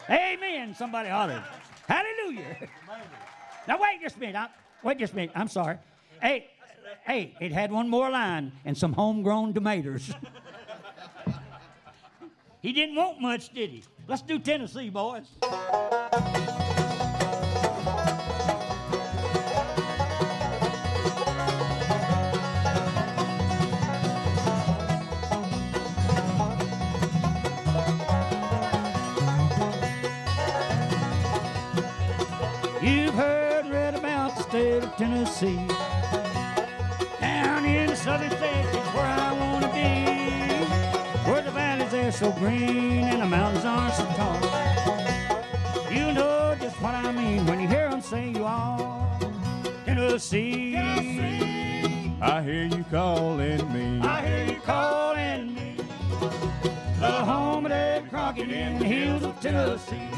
Amen. 0.09 0.73
Somebody 0.73 1.09
hollered. 1.09 1.43
Hallelujah. 1.87 2.69
Now 3.67 3.77
wait 3.79 4.01
just 4.01 4.15
a 4.17 4.19
minute. 4.19 4.35
I, 4.35 4.47
wait 4.83 4.97
just 4.97 5.13
a 5.13 5.15
minute. 5.15 5.31
I'm 5.35 5.47
sorry. 5.47 5.77
Hey, 6.21 6.47
hey, 7.05 7.35
it 7.39 7.51
had 7.51 7.71
one 7.71 7.89
more 7.89 8.09
line 8.09 8.51
and 8.65 8.77
some 8.77 8.93
homegrown 8.93 9.53
tomatoes. 9.53 10.11
he 12.61 12.73
didn't 12.73 12.95
want 12.95 13.21
much, 13.21 13.53
did 13.53 13.69
he? 13.69 13.83
Let's 14.07 14.23
do 14.23 14.39
Tennessee, 14.39 14.89
boys. 14.89 15.27
Tennessee. 34.99 35.55
Down 37.21 37.63
in 37.63 37.87
the 37.87 37.95
southern 37.95 38.29
states 38.31 38.67
is 38.67 38.87
where 38.93 39.05
I 39.05 39.31
want 39.31 39.63
to 39.63 39.69
be. 39.69 40.03
Where 41.31 41.41
the 41.41 41.51
valleys 41.51 41.93
are 41.93 42.11
so 42.11 42.33
green 42.33 43.05
and 43.05 43.21
the 43.21 43.25
mountains 43.25 43.63
are 43.63 43.89
so 43.93 44.03
tall. 44.17 44.35
You 45.89 46.11
know 46.11 46.53
just 46.59 46.81
what 46.81 46.95
I 46.95 47.13
mean 47.13 47.45
when 47.45 47.61
you 47.61 47.69
hear 47.69 47.89
them 47.89 48.01
say 48.01 48.31
you 48.31 48.43
are 48.43 49.17
Tennessee. 49.85 50.75
I 50.75 52.41
hear 52.43 52.65
you 52.65 52.83
calling 52.91 53.71
me. 53.71 54.05
I 54.05 54.27
hear 54.27 54.53
you 54.53 54.59
calling 54.59 55.55
me. 55.55 55.77
The 56.99 57.11
home 57.23 57.65
of 57.67 57.71
Dave 57.71 58.09
Crockett 58.09 58.49
in 58.49 58.79
the 58.79 58.85
hills 58.85 59.23
of 59.23 59.39
Tennessee. 59.39 60.09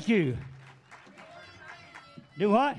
Thank 0.00 0.08
you. 0.08 0.38
Do 2.38 2.48
what? 2.48 2.78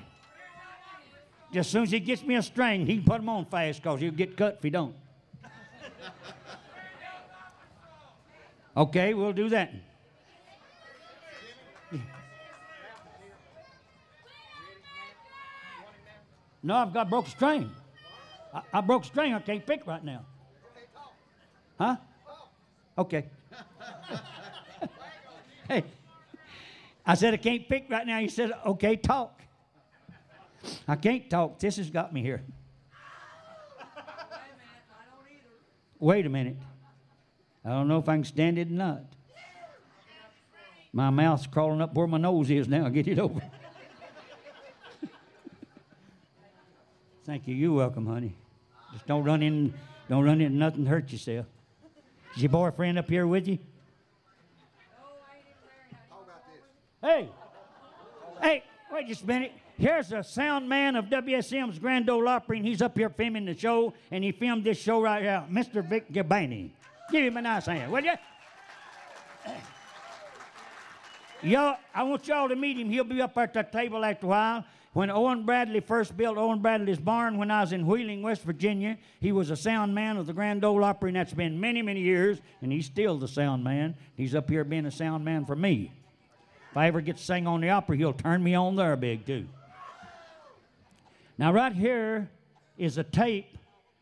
Just 1.53 1.67
as 1.67 1.71
soon 1.71 1.83
as 1.83 1.91
he 1.91 1.99
gets 1.99 2.23
me 2.23 2.33
a 2.33 2.41
string, 2.41 2.87
he 2.87 2.95
can 2.95 3.05
put 3.05 3.21
him 3.21 3.29
on 3.29 3.45
fast 3.45 3.83
because 3.83 3.99
he'll 3.99 4.11
get 4.11 4.35
cut 4.35 4.55
if 4.57 4.63
he 4.63 4.71
don't. 4.71 4.95
Okay, 8.75 9.13
we'll 9.13 9.33
do 9.33 9.49
that. 9.49 9.71
No, 16.63 16.75
I've 16.75 16.91
got 16.91 17.07
broke 17.07 17.27
string. 17.27 17.69
I, 18.51 18.61
I 18.73 18.81
broke 18.81 19.05
string. 19.05 19.35
I 19.35 19.39
can't 19.41 19.63
pick 19.63 19.85
right 19.85 20.03
now. 20.03 20.25
Huh? 21.77 21.97
Okay. 22.97 23.25
hey, 25.67 25.83
I 27.05 27.15
said 27.15 27.33
I 27.33 27.37
can't 27.37 27.67
pick 27.67 27.87
right 27.89 28.05
now. 28.05 28.19
He 28.19 28.27
said, 28.27 28.51
okay, 28.65 28.95
talk. 28.95 29.41
I 30.87 30.95
can't 30.95 31.29
talk. 31.29 31.59
This 31.59 31.77
has 31.77 31.89
got 31.89 32.13
me 32.13 32.21
here. 32.21 32.43
Wait 35.99 36.25
a 36.25 36.29
minute. 36.29 36.57
I 37.63 37.69
don't 37.69 37.87
know 37.87 37.99
if 37.99 38.09
I 38.09 38.15
can 38.15 38.23
stand 38.23 38.57
it 38.57 38.67
or 38.67 38.71
not. 38.71 39.03
My 40.93 41.09
mouth's 41.09 41.47
crawling 41.47 41.79
up 41.81 41.93
where 41.93 42.07
my 42.07 42.17
nose 42.17 42.49
is 42.49 42.67
now. 42.67 42.89
Get 42.89 43.07
it 43.07 43.19
over. 43.19 43.39
Thank 47.23 47.47
you. 47.47 47.55
You're 47.55 47.73
welcome, 47.73 48.05
honey. 48.07 48.33
Just 48.93 49.07
don't 49.07 49.23
run 49.23 49.41
in, 49.41 49.73
don't 50.09 50.25
run 50.25 50.41
into 50.41 50.57
nothing, 50.57 50.85
hurt 50.85 51.11
yourself. 51.11 51.45
Is 52.35 52.41
your 52.41 52.49
boyfriend 52.49 52.97
up 52.99 53.09
here 53.09 53.27
with 53.27 53.47
you? 53.47 53.59
Wait 59.01 59.07
just 59.07 59.23
a 59.23 59.25
minute. 59.25 59.53
Here's 59.79 60.11
a 60.11 60.23
sound 60.23 60.69
man 60.69 60.95
of 60.95 61.05
WSM's 61.05 61.79
Grand 61.79 62.07
Ole 62.07 62.27
Opry, 62.27 62.57
and 62.57 62.67
he's 62.67 62.83
up 62.83 62.95
here 62.95 63.09
filming 63.09 63.45
the 63.45 63.57
show, 63.57 63.95
and 64.11 64.23
he 64.23 64.31
filmed 64.31 64.63
this 64.63 64.79
show 64.79 65.01
right 65.01 65.23
here, 65.23 65.43
Mr. 65.49 65.83
Vic 65.83 66.13
Gabany. 66.13 66.69
Give 67.11 67.23
him 67.23 67.37
a 67.37 67.41
nice 67.41 67.65
hand, 67.65 67.91
will 67.91 68.03
you? 68.05 68.13
Y'all, 71.41 71.77
I 71.95 72.03
want 72.03 72.27
y'all 72.27 72.47
to 72.47 72.55
meet 72.55 72.77
him. 72.77 72.91
He'll 72.91 73.03
be 73.03 73.19
up 73.23 73.35
at 73.39 73.55
that 73.55 73.71
table 73.71 74.05
after 74.05 74.27
a 74.27 74.29
while. 74.29 74.65
When 74.93 75.09
Owen 75.09 75.47
Bradley 75.47 75.79
first 75.79 76.15
built 76.15 76.37
Owen 76.37 76.59
Bradley's 76.59 76.99
barn 76.99 77.39
when 77.39 77.49
I 77.49 77.61
was 77.61 77.73
in 77.73 77.87
Wheeling, 77.87 78.21
West 78.21 78.43
Virginia, 78.43 78.99
he 79.19 79.31
was 79.31 79.49
a 79.49 79.55
sound 79.55 79.95
man 79.95 80.17
of 80.17 80.27
the 80.27 80.33
Grand 80.33 80.63
Ole 80.63 80.83
Opry, 80.83 81.09
and 81.09 81.15
that's 81.15 81.33
been 81.33 81.59
many, 81.59 81.81
many 81.81 82.01
years, 82.01 82.39
and 82.61 82.71
he's 82.71 82.85
still 82.85 83.17
the 83.17 83.27
sound 83.27 83.63
man. 83.63 83.95
He's 84.13 84.35
up 84.35 84.47
here 84.47 84.63
being 84.63 84.85
a 84.85 84.91
sound 84.91 85.25
man 85.25 85.47
for 85.47 85.55
me. 85.55 85.91
If 86.71 86.77
I 86.77 86.87
ever 86.87 87.01
get 87.01 87.17
to 87.17 87.23
sing 87.23 87.47
on 87.47 87.59
the 87.59 87.69
opera, 87.69 87.97
he'll 87.97 88.13
turn 88.13 88.41
me 88.41 88.55
on 88.55 88.77
there 88.77 88.95
big, 88.95 89.25
too. 89.25 89.45
Now, 91.37 91.51
right 91.51 91.73
here 91.73 92.29
is 92.77 92.97
a 92.97 93.03
tape 93.03 93.57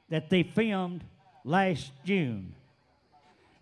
that 0.09 0.29
they 0.29 0.43
filmed 0.43 1.03
last 1.43 1.91
June. 2.05 2.53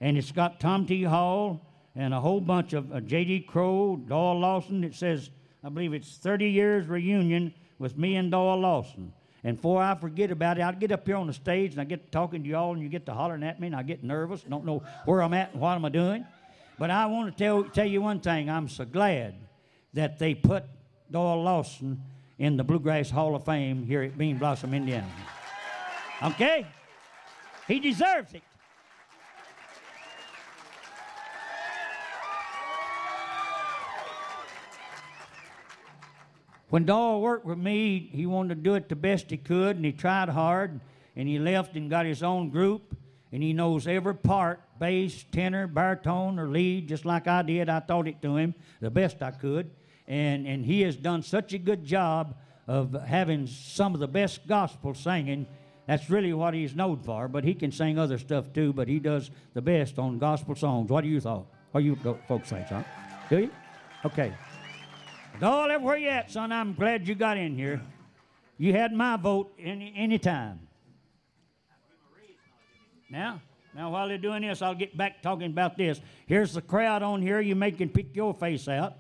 And 0.02 0.18
it's 0.18 0.32
got 0.32 0.60
Tom 0.60 0.86
T. 0.86 1.04
Hall 1.04 1.62
and 1.96 2.14
a 2.14 2.20
whole 2.20 2.42
bunch 2.42 2.74
of 2.74 2.92
uh, 2.92 3.00
J.D. 3.00 3.42
Crowe, 3.42 3.96
Doyle 3.96 4.40
Lawson. 4.40 4.84
It 4.84 4.94
says, 4.94 5.30
I 5.64 5.70
believe 5.70 5.94
it's 5.94 6.18
30 6.18 6.50
years 6.50 6.88
reunion 6.88 7.54
with 7.80 7.98
me 7.98 8.18
and 8.18 8.30
Doyle 8.30 8.60
Lawson. 8.60 9.14
And 9.44 9.56
before 9.56 9.82
I 9.82 9.96
forget 9.96 10.32
about 10.32 10.58
it, 10.58 10.62
I'll 10.62 10.74
get 10.74 10.92
up 10.92 11.06
here 11.08 11.16
on 11.16 11.28
the 11.28 11.34
stage 11.34 11.72
and 11.72 11.82
I 11.82 11.86
get 11.86 12.12
talking 12.12 12.44
to 12.44 12.50
y'all 12.50 12.74
and 12.74 12.82
you 12.82 12.90
get 12.90 13.06
to 13.06 13.14
hollering 13.14 13.44
at 13.44 13.60
me 13.62 13.68
and 13.68 13.76
I 13.76 13.84
get 13.84 14.04
nervous, 14.04 14.44
don't 14.44 14.66
know 14.66 14.84
where 15.06 15.22
I'm 15.22 15.34
at 15.34 15.54
and 15.54 15.62
what 15.62 15.76
am 15.76 15.86
I 15.86 15.90
doing. 15.90 16.26
But 16.80 16.92
I 16.92 17.08
want 17.08 17.36
to 17.36 17.44
tell, 17.44 17.64
tell 17.64 17.86
you 17.86 18.02
one 18.02 18.20
thing. 18.20 18.50
I'm 18.50 18.70
so 18.70 18.86
glad 18.86 19.36
that 19.94 20.20
they 20.20 20.36
put 20.36 20.64
Doyle 21.10 21.42
Lawson 21.42 22.02
in 22.38 22.56
the 22.56 22.64
Bluegrass 22.64 23.10
Hall 23.10 23.36
of 23.36 23.46
Fame 23.46 23.84
here 23.84 24.04
at 24.04 24.18
Bean 24.18 24.38
Blossom, 24.38 24.74
Indiana. 24.74 25.08
Okay? 26.24 26.68
He 27.68 27.80
deserves 27.80 28.34
it. 28.34 28.44
When 36.70 36.86
Doyle 36.86 37.22
worked 37.22 37.46
with 37.46 37.58
me, 37.58 38.10
he 38.12 38.26
wanted 38.26 38.56
to 38.56 38.62
do 38.62 38.76
it 38.76 38.90
the 38.90 38.96
best 38.96 39.32
he 39.32 39.38
could, 39.38 39.78
and 39.78 39.86
he 39.86 39.94
tried 39.94 40.30
hard, 40.30 40.82
and 41.16 41.28
he 41.28 41.40
left 41.40 41.76
and 41.76 41.90
got 41.90 42.06
his 42.06 42.22
own 42.22 42.50
group, 42.50 42.96
and 43.32 43.44
he 43.44 43.54
knows 43.54 43.88
every 43.88 44.16
part 44.16 44.62
bass, 44.80 45.26
tenor, 45.32 45.68
baritone, 45.68 46.40
or 46.40 46.48
lead, 46.48 46.88
just 46.88 47.06
like 47.06 47.28
I 47.28 47.42
did. 47.42 47.70
I 47.70 47.80
taught 47.80 48.08
it 48.08 48.22
to 48.22 48.38
him 48.38 48.54
the 48.80 48.90
best 48.90 49.22
I 49.22 49.32
could, 49.32 49.72
and, 50.08 50.48
and 50.48 50.66
he 50.66 50.82
has 50.82 50.96
done 50.96 51.24
such 51.24 51.54
a 51.54 51.58
good 51.58 51.84
job 51.84 52.36
of 52.68 52.94
having 53.06 53.48
some 53.48 53.94
of 53.94 54.00
the 54.00 54.08
best 54.08 54.46
gospel 54.48 54.94
singing. 54.94 55.48
That's 55.88 56.10
really 56.10 56.34
what 56.34 56.54
he's 56.54 56.76
known 56.76 57.00
for, 57.00 57.28
but 57.28 57.44
he 57.44 57.54
can 57.54 57.72
sing 57.72 57.98
other 57.98 58.18
stuff 58.18 58.52
too, 58.54 58.74
but 58.74 58.88
he 58.88 59.00
does 59.00 59.32
the 59.54 59.62
best 59.62 59.98
on 59.98 60.20
gospel 60.20 60.56
songs. 60.56 60.90
What 60.90 61.02
do 61.02 61.10
you 61.10 61.22
thought? 61.22 61.46
What 61.72 61.82
do 61.82 61.86
you 61.88 62.20
folks 62.28 62.50
think, 62.50 62.68
son? 62.68 62.84
Do 63.30 63.40
you? 63.40 63.52
Okay. 64.06 64.34
Doyle, 65.40 65.72
everywhere 65.72 65.98
you 65.98 66.10
at, 66.10 66.32
son, 66.32 66.52
I'm 66.52 66.74
glad 66.74 67.08
you 67.08 67.16
got 67.16 67.38
in 67.38 67.56
here. 67.56 67.82
You 68.58 68.74
had 68.74 68.92
my 68.92 69.18
vote 69.18 69.54
any 69.60 69.94
any 69.96 70.18
time. 70.18 70.67
Now, 73.10 73.42
now 73.76 73.92
while 73.92 74.08
they're 74.08 74.18
doing 74.18 74.42
this, 74.42 74.62
I'll 74.62 74.76
get 74.76 74.96
back 74.98 75.22
talking 75.22 75.48
about 75.48 75.78
this. 75.78 76.02
Here's 76.26 76.54
the 76.54 76.62
crowd 76.62 77.04
on 77.04 77.22
here. 77.22 77.40
You 77.40 77.56
may 77.56 77.72
can 77.72 77.90
pick 77.90 78.16
your 78.16 78.34
face 78.34 78.68
out. 78.68 78.98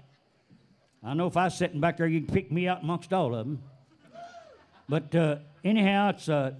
I 1.03 1.13
know 1.13 1.27
if 1.27 1.37
I 1.37 1.45
was 1.45 1.57
sitting 1.57 1.79
back 1.79 1.97
there, 1.97 2.07
you 2.07 2.21
can 2.21 2.33
pick 2.33 2.51
me 2.51 2.67
out 2.67 2.83
amongst 2.83 3.13
all 3.13 3.35
of 3.35 3.45
them. 3.45 3.61
But 4.89 5.13
uh, 5.13 5.37
anyhow, 5.63 6.09
it's 6.09 6.29
uh, 6.29 6.51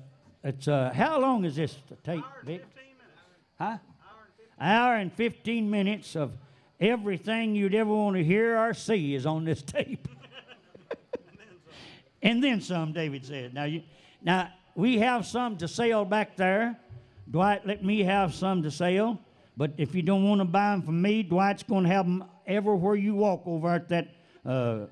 it's 0.43 0.67
uh, 0.67 0.91
how 0.93 1.19
long 1.19 1.45
is 1.45 1.55
this 1.55 1.75
to 1.87 1.95
tape, 1.95 2.23
Vic? 2.43 2.65
Huh? 3.57 3.77
Hour 4.59 4.95
and 4.95 5.11
15 5.13 5.69
minutes 5.69 6.15
of 6.15 6.31
everything 6.79 7.55
you'd 7.55 7.75
ever 7.75 7.89
want 7.89 8.15
to 8.15 8.23
hear 8.23 8.57
or 8.57 8.73
see 8.73 9.15
is 9.15 9.25
on 9.25 9.45
this 9.45 9.61
tape. 9.65 10.07
and 12.21 12.43
then 12.43 12.61
some, 12.61 12.93
David 12.93 13.25
said. 13.25 13.53
Now, 13.53 13.65
you, 13.65 13.83
now 14.21 14.49
we 14.75 14.99
have 14.99 15.25
some 15.25 15.57
to 15.57 15.67
sell 15.67 16.05
back 16.05 16.35
there. 16.37 16.77
Dwight 17.30 17.65
let 17.65 17.84
me 17.84 18.03
have 18.03 18.34
some 18.34 18.63
to 18.63 18.71
sell. 18.71 19.19
But 19.55 19.73
if 19.78 19.95
you 19.95 20.03
don't 20.03 20.23
want 20.23 20.39
to 20.39 20.45
buy 20.45 20.71
them 20.71 20.84
from 20.84 21.01
me, 21.01 21.23
Dwight's 21.23 21.63
going 21.63 21.84
to 21.84 21.89
have 21.89 22.05
them 22.05 22.23
everywhere 22.45 22.95
you 22.95 23.15
walk 23.15 23.41
over 23.45 23.69
at 23.69 23.89
that 23.89 24.09
uh, 24.45 24.86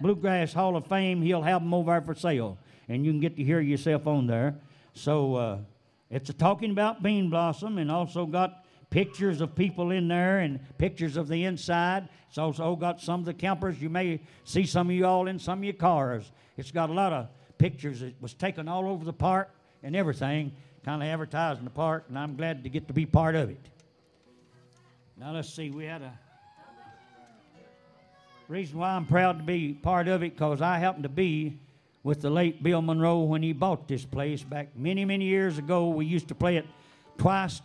Bluegrass 0.00 0.52
Hall 0.52 0.76
of 0.76 0.86
Fame. 0.86 1.22
He'll 1.22 1.42
have 1.42 1.62
them 1.62 1.72
over 1.72 1.92
there 1.92 2.02
for 2.02 2.14
sale, 2.14 2.58
and 2.88 3.06
you 3.06 3.12
can 3.12 3.20
get 3.20 3.36
to 3.36 3.44
hear 3.44 3.60
yourself 3.60 4.06
on 4.08 4.26
there. 4.26 4.56
So 4.94 5.36
uh, 5.36 5.58
it's 6.10 6.34
talking 6.34 6.72
about 6.72 7.02
bean 7.02 7.30
blossom, 7.30 7.78
and 7.78 7.90
also 7.90 8.26
got 8.26 8.64
pictures 8.90 9.40
of 9.40 9.54
people 9.54 9.90
in 9.92 10.08
there 10.08 10.40
and 10.40 10.60
pictures 10.78 11.16
of 11.16 11.28
the 11.28 11.44
inside. 11.44 12.08
It's 12.28 12.38
also 12.38 12.76
got 12.76 13.00
some 13.00 13.20
of 13.20 13.26
the 13.26 13.34
campers. 13.34 13.80
You 13.80 13.88
may 13.88 14.20
see 14.44 14.66
some 14.66 14.90
of 14.90 14.96
you 14.96 15.06
all 15.06 15.28
in 15.28 15.38
some 15.38 15.60
of 15.60 15.64
your 15.64 15.74
cars. 15.74 16.30
It's 16.56 16.70
got 16.70 16.90
a 16.90 16.92
lot 16.92 17.12
of 17.12 17.28
pictures. 17.56 18.02
It 18.02 18.16
was 18.20 18.34
taken 18.34 18.68
all 18.68 18.88
over 18.88 19.04
the 19.04 19.12
park 19.12 19.48
and 19.82 19.96
everything, 19.96 20.52
kind 20.84 21.02
of 21.02 21.08
advertising 21.08 21.64
the 21.64 21.70
park, 21.70 22.04
and 22.08 22.18
I'm 22.18 22.36
glad 22.36 22.64
to 22.64 22.70
get 22.70 22.88
to 22.88 22.94
be 22.94 23.06
part 23.06 23.34
of 23.34 23.50
it. 23.50 23.60
Now 25.18 25.32
let's 25.32 25.52
see. 25.52 25.70
We 25.70 25.84
had 25.84 26.02
a 26.02 26.18
reason 28.48 28.78
why 28.78 28.90
I'm 28.90 29.06
proud 29.06 29.38
to 29.38 29.44
be 29.44 29.72
part 29.72 30.08
of 30.08 30.22
it 30.22 30.34
because 30.34 30.60
I 30.60 30.78
happened 30.78 31.04
to 31.04 31.08
be 31.08 31.58
with 32.02 32.20
the 32.20 32.30
late 32.30 32.62
Bill 32.62 32.82
Monroe 32.82 33.20
when 33.20 33.42
he 33.42 33.52
bought 33.52 33.86
this 33.86 34.04
place 34.04 34.42
back 34.42 34.76
many, 34.76 35.04
many 35.04 35.24
years 35.24 35.58
ago. 35.58 35.88
We 35.88 36.04
used 36.04 36.28
to 36.28 36.34
play 36.34 36.56
it 36.56 36.66
twice, 37.16 37.60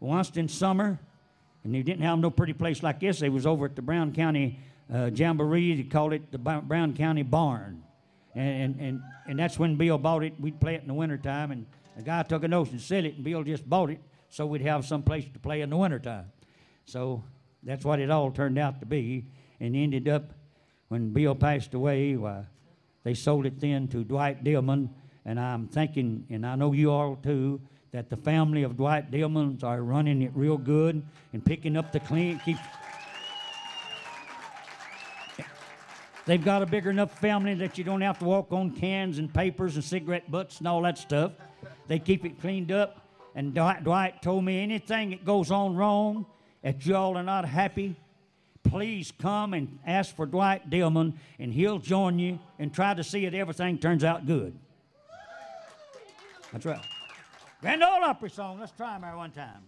once 0.00 0.30
in 0.36 0.48
summer, 0.48 0.98
and 1.64 1.74
they 1.74 1.82
didn't 1.82 2.02
have 2.02 2.18
no 2.18 2.30
pretty 2.30 2.54
place 2.54 2.82
like 2.82 3.00
this. 3.00 3.20
They 3.20 3.28
was 3.28 3.46
over 3.46 3.66
at 3.66 3.76
the 3.76 3.82
Brown 3.82 4.12
County 4.12 4.58
uh, 4.92 5.10
Jamboree. 5.14 5.76
They 5.76 5.82
called 5.82 6.14
it 6.14 6.32
the 6.32 6.38
Brown 6.38 6.94
County 6.94 7.22
Barn, 7.22 7.82
and, 8.34 8.62
and 8.62 8.80
and 8.80 9.02
and 9.26 9.38
that's 9.38 9.58
when 9.58 9.76
Bill 9.76 9.98
bought 9.98 10.24
it. 10.24 10.34
We'd 10.40 10.60
play 10.60 10.74
it 10.74 10.82
in 10.82 10.88
the 10.88 10.94
wintertime, 10.94 11.50
and 11.50 11.66
the 11.96 12.02
guy 12.02 12.22
took 12.22 12.44
a 12.44 12.48
notion 12.48 12.78
to 12.78 12.84
sell 12.84 13.04
it, 13.04 13.14
and 13.14 13.24
Bill 13.24 13.42
just 13.42 13.68
bought 13.68 13.90
it 13.90 14.00
so 14.28 14.46
we'd 14.46 14.62
have 14.62 14.84
some 14.84 15.02
place 15.02 15.24
to 15.32 15.38
play 15.38 15.60
in 15.60 15.70
the 15.70 15.76
wintertime. 15.76 16.26
So 16.86 17.22
that's 17.62 17.84
what 17.84 18.00
it 18.00 18.10
all 18.10 18.30
turned 18.30 18.58
out 18.58 18.80
to 18.80 18.86
be, 18.86 19.26
and 19.60 19.76
ended 19.76 20.08
up 20.08 20.32
when 20.88 21.12
Bill 21.12 21.34
passed 21.34 21.74
away. 21.74 22.16
Why, 22.16 22.44
they 23.04 23.14
sold 23.14 23.46
it 23.46 23.60
then 23.60 23.88
to 23.88 24.02
Dwight 24.02 24.42
Dillman, 24.42 24.88
and 25.24 25.38
I'm 25.38 25.68
thinking, 25.68 26.26
and 26.30 26.44
I 26.44 26.56
know 26.56 26.72
you 26.72 26.90
all 26.90 27.16
too, 27.16 27.60
that 27.92 28.10
the 28.10 28.16
family 28.16 28.64
of 28.64 28.76
Dwight 28.76 29.12
Dillmans 29.12 29.62
are 29.62 29.82
running 29.82 30.22
it 30.22 30.32
real 30.34 30.58
good 30.58 31.00
and 31.32 31.44
picking 31.44 31.76
up 31.76 31.92
the 31.92 32.00
clean. 32.00 32.40
Keep, 32.44 32.56
They've 36.26 36.42
got 36.42 36.62
a 36.62 36.66
bigger 36.66 36.88
enough 36.88 37.18
family 37.18 37.54
that 37.54 37.76
you 37.76 37.84
don't 37.84 38.00
have 38.00 38.18
to 38.20 38.24
walk 38.24 38.50
on 38.50 38.70
cans 38.70 39.18
and 39.18 39.32
papers 39.32 39.74
and 39.74 39.84
cigarette 39.84 40.30
butts 40.30 40.58
and 40.58 40.66
all 40.66 40.80
that 40.82 40.96
stuff. 40.96 41.32
They 41.86 41.98
keep 41.98 42.24
it 42.24 42.40
cleaned 42.40 42.72
up. 42.72 43.00
And 43.34 43.52
Dwight, 43.52 43.82
Dwight 43.84 44.22
told 44.22 44.44
me 44.44 44.62
anything 44.62 45.10
that 45.10 45.24
goes 45.24 45.50
on 45.50 45.74
wrong, 45.74 46.26
that 46.62 46.86
y'all 46.86 47.16
are 47.16 47.22
not 47.22 47.44
happy, 47.44 47.96
please 48.62 49.12
come 49.18 49.54
and 49.54 49.78
ask 49.86 50.14
for 50.14 50.24
Dwight 50.24 50.70
Dillman, 50.70 51.14
and 51.38 51.52
he'll 51.52 51.78
join 51.78 52.18
you 52.18 52.38
and 52.58 52.72
try 52.72 52.94
to 52.94 53.04
see 53.04 53.24
that 53.24 53.34
everything 53.34 53.78
turns 53.78 54.04
out 54.04 54.26
good. 54.26 54.56
That's 56.52 56.64
right. 56.64 56.84
Grand 57.60 57.82
Ole 57.82 58.04
Opry 58.04 58.30
song. 58.30 58.60
Let's 58.60 58.72
try 58.72 58.94
'em 58.94 59.02
there 59.02 59.16
one 59.16 59.32
time. 59.32 59.62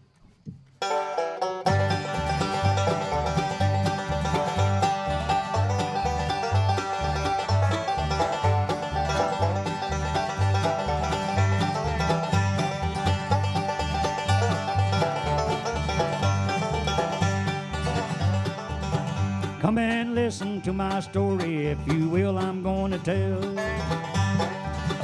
Come 19.66 19.78
and 19.78 20.14
listen 20.14 20.60
to 20.60 20.72
my 20.72 21.00
story, 21.00 21.66
if 21.66 21.78
you 21.88 22.08
will, 22.08 22.38
I'm 22.38 22.62
going 22.62 22.92
to 22.92 22.98
tell 22.98 23.42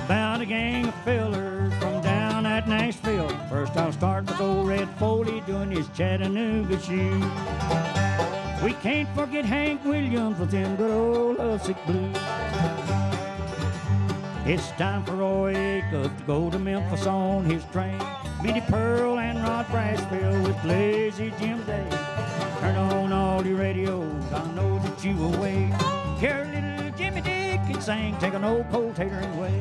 about 0.05 0.41
a 0.41 0.47
gang 0.47 0.87
of 0.87 0.95
fellers 1.03 1.75
from 1.81 2.01
down 2.01 2.47
at 2.47 2.69
Nashville. 2.69 3.29
First, 3.49 3.77
I'll 3.77 3.91
start 3.91 4.27
with 4.27 4.41
old 4.41 4.69
Red 4.69 4.89
Foley 5.01 5.41
doing 5.49 5.73
his 5.73 5.89
Chattanooga 5.97 6.79
shoe. 6.81 7.21
We 8.65 8.75
can't 8.75 9.09
forget 9.17 9.45
Hank 9.45 9.85
Williams 9.85 10.39
with 10.39 10.53
them 10.53 10.77
good 10.77 10.93
old 10.93 11.39
lovesick 11.39 11.85
blues. 11.85 12.17
It's 14.47 14.71
time 14.79 15.05
for 15.05 15.17
Roy 15.17 15.55
Acuff 15.55 16.17
to 16.17 16.25
go 16.25 16.51
to 16.51 16.59
Memphis 16.61 17.09
on 17.09 17.45
his 17.47 17.65
train. 17.73 18.01
Minnie 18.41 18.61
Pearl 18.61 19.19
and 19.19 19.43
Rod 19.43 19.67
Brasfield 19.67 20.47
with 20.47 20.65
Lazy 20.65 21.33
Jim 21.41 21.65
Day. 21.65 21.89
Turn 22.61 22.77
on 22.77 23.13
all 23.13 23.42
Sing, 27.83 28.17
take 28.19 28.35
an 28.35 28.45
old 28.45 28.71
cold 28.71 28.95
tater 28.95 29.17
and 29.17 29.41
wait. 29.41 29.59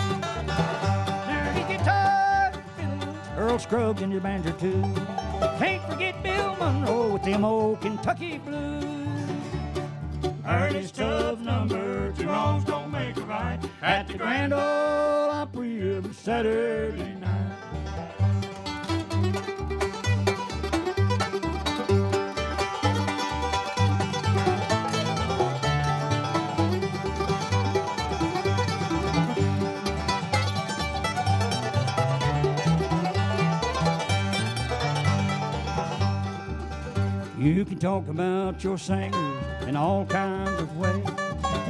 Dirty 1.25 1.73
guitar, 1.73 2.53
Earl 3.35 3.57
Scruggs 3.57 4.03
and 4.03 4.11
your 4.11 4.21
banjo 4.21 4.51
too. 4.51 4.79
Can't 5.57 5.83
forget 5.89 6.21
Bill 6.21 6.55
Monroe 6.57 7.13
with 7.13 7.23
them 7.23 7.43
old 7.43 7.81
Kentucky 7.81 8.37
blues. 8.37 9.07
Ernest 10.45 10.97
Tubb's 10.97 11.41
number, 11.41 12.11
two 12.11 12.27
wrongs 12.27 12.63
don't 12.63 12.91
make 12.91 13.17
a 13.17 13.21
right. 13.21 13.59
At 13.81 14.07
the 14.07 14.19
Grand 14.19 14.53
Ole 14.53 14.59
Opry 15.31 15.95
every 15.97 16.13
Saturday 16.13 17.15
You 37.51 37.65
can 37.65 37.79
talk 37.79 38.07
about 38.07 38.63
your 38.63 38.77
singers 38.77 39.67
in 39.67 39.75
all 39.75 40.05
kinds 40.05 40.61
of 40.61 40.77
ways. 40.77 41.03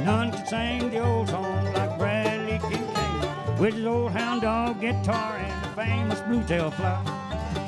None 0.04 0.30
can 0.30 0.46
sing 0.46 0.90
the 0.90 1.04
old 1.04 1.28
song 1.28 1.72
like 1.74 1.98
Bradley 1.98 2.60
Kincaid 2.60 3.58
with 3.58 3.74
his 3.74 3.84
old 3.84 4.12
hound 4.12 4.42
dog 4.42 4.80
guitar 4.80 5.38
and 5.38 5.64
the 5.64 5.68
famous 5.70 6.20
blue 6.20 6.44
tail 6.44 6.70
fly. 6.70 7.02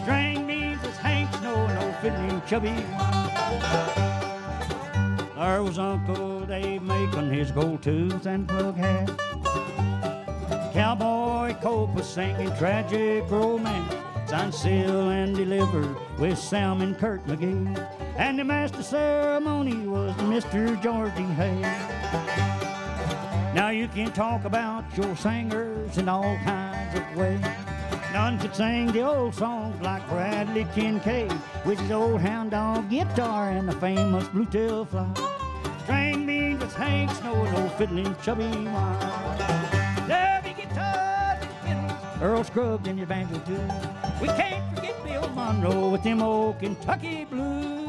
String 0.03 0.47
means 0.47 0.79
it's 0.85 0.97
Hank 0.99 1.29
Snow 1.35 1.57
old 1.57 1.97
fiddling 1.97 2.41
Chubby. 2.47 2.77
There 5.35 5.63
was 5.65 5.81
Uncle 5.81 6.47
Dave 6.47 6.83
making 6.83 7.33
his 7.33 7.51
gold 7.51 7.83
tooth 7.83 8.27
and 8.27 8.47
plug 8.47 8.77
hat. 8.77 9.11
Cowboy 10.73 11.55
Cope 11.61 11.93
was 11.95 12.09
singing 12.09 12.55
tragic 12.59 13.29
romance, 13.29 13.93
signed, 14.31 14.55
sealed, 14.55 15.11
and 15.11 15.37
delivered 15.37 15.97
with 16.21 16.39
Sam 16.39 16.81
and 16.81 16.97
Kirk 16.97 17.27
McGee. 17.27 17.94
And 18.17 18.39
the 18.39 18.45
master 18.45 18.83
ceremony 18.83 19.89
was 19.89 20.15
Mr. 20.19 20.81
George 20.81 21.15
D. 21.17 21.23
Hay. 21.25 21.61
Now 23.53 23.71
you 23.71 23.89
can 23.89 24.13
talk 24.13 24.45
about 24.45 24.85
your 24.97 25.17
singers 25.17 25.99
in 25.99 26.09
all 26.09 26.37
kinds 26.45 26.97
of 26.97 27.17
ways. 27.17 27.41
None 28.13 28.39
could 28.39 28.55
sing 28.55 28.93
the 28.93 29.01
old 29.01 29.35
songs 29.35 29.81
like 29.83 30.09
Bradley 30.09 30.65
Kincaid 30.77 31.33
with 31.65 31.81
his 31.81 31.91
old 31.91 32.21
hound 32.21 32.53
dog 32.53 32.89
guitar 32.89 33.51
and 33.51 33.69
the 33.69 33.73
famous 33.73 34.29
blue 34.29 34.47
tail 34.47 34.85
fly. 34.85 35.09
String 35.83 36.25
beans 36.25 36.61
with 36.61 36.75
Hank 36.77 37.11
Snow 37.11 37.35
and 37.35 37.57
old 37.57 37.73
fiddling 37.73 38.15
Chubby 38.23 38.45
Wise. 38.45 39.39
Derby 40.07 40.55
guitars 40.63 41.45
and 41.65 41.91
fiddles, 41.91 42.23
Earl 42.23 42.45
Scruggs 42.45 42.87
and 42.87 42.97
your 42.97 43.09
banjo 43.09 43.41
too. 43.41 43.61
We 44.23 44.29
can't 44.29 44.73
forget 44.73 45.03
Bill 45.05 45.29
Monroe 45.31 45.91
with 45.91 46.05
them 46.05 46.23
old 46.23 46.61
Kentucky 46.61 47.25
blues. 47.25 47.84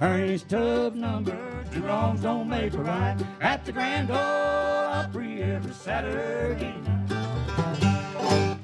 Ernie's 0.00 0.44
tub 0.44 0.94
number, 0.94 1.36
two 1.72 1.82
wrongs 1.82 2.20
don't 2.20 2.48
make 2.48 2.72
a 2.74 2.78
right. 2.78 3.16
At 3.40 3.64
the 3.64 3.72
Grand 3.72 4.10
Ole 4.10 4.16
Opry 4.16 5.42
every 5.42 5.72
Saturday 5.72 6.72
night. 6.84 8.58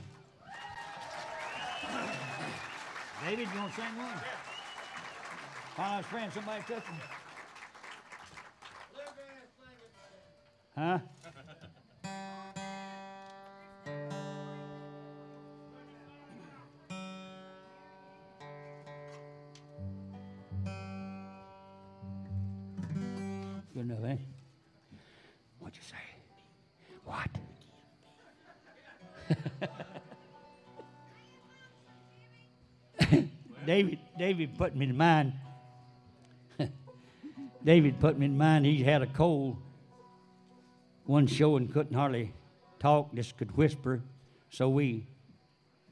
David, 3.26 3.48
you 3.52 3.58
want 3.58 3.74
to 3.74 3.80
sing 3.80 3.96
one? 3.96 4.06
Yeah. 4.06 4.22
Find 5.76 5.96
his 5.96 6.06
friend, 6.06 6.32
somebody 6.32 6.62
touch 6.68 6.84
him. 6.84 6.94
Huh? 10.76 10.98
Good 23.74 23.86
enough, 23.86 24.04
eh? 24.06 24.16
What'd 25.58 25.76
you 25.76 25.82
say? 25.82 25.96
What? 27.04 27.28
David, 33.66 33.98
David 34.16 34.56
put 34.56 34.76
me 34.76 34.86
in 34.86 34.96
mind. 34.96 35.32
David 37.64 37.98
put 37.98 38.16
me 38.16 38.26
in 38.26 38.38
mind 38.38 38.64
he 38.64 38.84
had 38.84 39.02
a 39.02 39.08
cold 39.08 39.56
one 41.06 41.26
show 41.26 41.56
and 41.56 41.72
couldn't 41.72 41.94
hardly 41.94 42.32
talk, 42.78 43.12
just 43.12 43.36
could 43.36 43.56
whisper. 43.56 44.02
So 44.50 44.68
we 44.68 45.08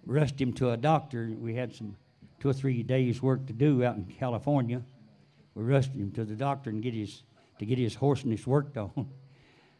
rushed 0.06 0.40
him 0.40 0.52
to 0.54 0.70
a 0.70 0.76
doctor. 0.76 1.32
We 1.36 1.56
had 1.56 1.74
some 1.74 1.96
two 2.38 2.48
or 2.48 2.52
three 2.52 2.84
days 2.84 3.20
work 3.20 3.44
to 3.46 3.52
do 3.52 3.84
out 3.84 3.96
in 3.96 4.04
California. 4.04 4.82
We 5.56 5.64
rushed 5.64 5.92
him 5.92 6.12
to 6.12 6.24
the 6.24 6.36
doctor 6.36 6.70
and 6.70 6.80
get 6.80 6.94
his 6.94 7.24
to 7.59 7.66
get 7.66 7.78
his 7.78 7.94
hoarseness 7.94 8.46
worked 8.46 8.76
on. 8.78 9.09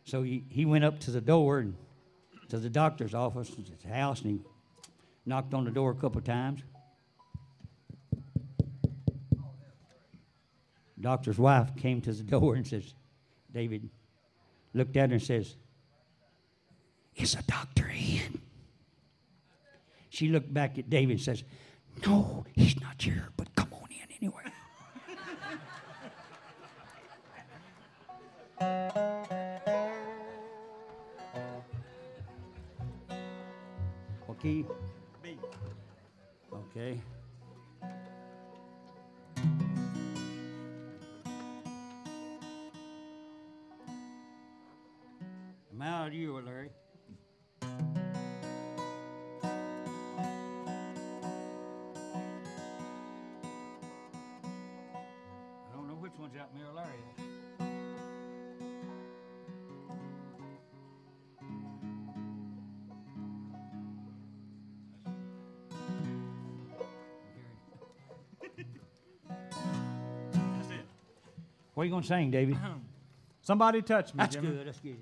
So 0.05 0.23
he, 0.23 0.45
he 0.49 0.65
went 0.65 0.85
up 0.85 0.99
to 1.01 1.11
the 1.11 1.21
door 1.21 1.59
and 1.59 1.75
to 2.49 2.59
the 2.59 2.71
doctor's 2.71 3.15
office, 3.15 3.49
his 3.49 3.83
house, 3.91 4.23
and 4.23 4.33
he 4.33 4.41
knocked 5.25 5.55
on 5.55 5.65
the 5.65 5.71
door 5.71 5.91
a 5.91 5.95
couple 5.95 6.19
of 6.19 6.25
times. 6.25 6.63
Doctor's 11.01 11.39
wife 11.39 11.75
came 11.77 12.01
to 12.03 12.13
the 12.13 12.23
door 12.39 12.55
and 12.55 12.67
says, 12.67 12.95
David 13.53 13.89
looked 14.73 14.97
at 14.97 15.11
her 15.11 15.15
and 15.15 15.23
says, 15.23 15.57
Is 17.17 17.35
a 17.35 17.43
doctor 17.43 17.91
in? 17.95 18.41
She 20.11 20.29
looked 20.29 20.53
back 20.53 20.79
at 20.79 20.89
David 20.89 21.13
and 21.13 21.21
says, 21.21 21.43
No, 22.07 22.45
he's 22.53 22.81
not 22.81 23.01
here, 23.01 23.29
but 23.37 23.55
come 23.57 23.69
on 23.73 23.89
in 23.91 24.15
anyway. 24.21 24.52
Okay. 34.45 34.65
B. 35.23 35.39
Okay. 36.53 37.01
I'm 45.71 45.83
out 45.83 46.09
of 46.09 46.15
you, 46.15 46.41
Larry. 46.41 46.71
What 71.83 71.87
are 71.87 71.89
you 71.89 71.93
going 71.95 72.03
to 72.03 72.09
sing, 72.09 72.31
David? 72.31 72.55
Uh-huh. 72.55 72.75
Somebody 73.41 73.83
touch 73.83 74.15
me, 74.15 74.19
That's 74.19 74.37
Jimmy. 74.37 74.51
good. 74.51 74.67
Let's 74.67 74.79
get 74.79 74.93
it. 74.93 74.99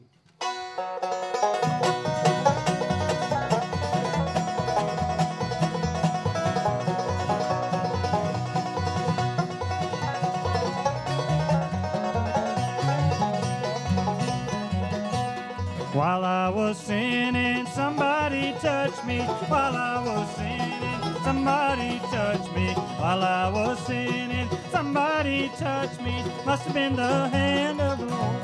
While 15.92 16.24
I 16.24 16.48
was 16.48 16.78
sinning, 16.78 17.66
somebody 17.66 18.54
touched 18.62 19.04
me. 19.04 19.18
While 19.20 19.76
I 19.76 20.02
was 20.02 20.34
sinning, 20.34 21.22
somebody 21.24 21.98
touched 22.10 22.50
me. 22.54 22.72
While 22.72 23.22
I 23.22 23.50
was 23.52 23.78
sinning, 23.86 24.48
somebody 24.70 25.50
touched 25.58 25.89
me. 26.02 26.24
Must 26.44 26.64
have 26.64 26.74
been 26.74 26.96
the 26.96 27.28
hand 27.28 27.80
of 27.80 27.98
the 27.98 28.06
Lord. 28.06 28.42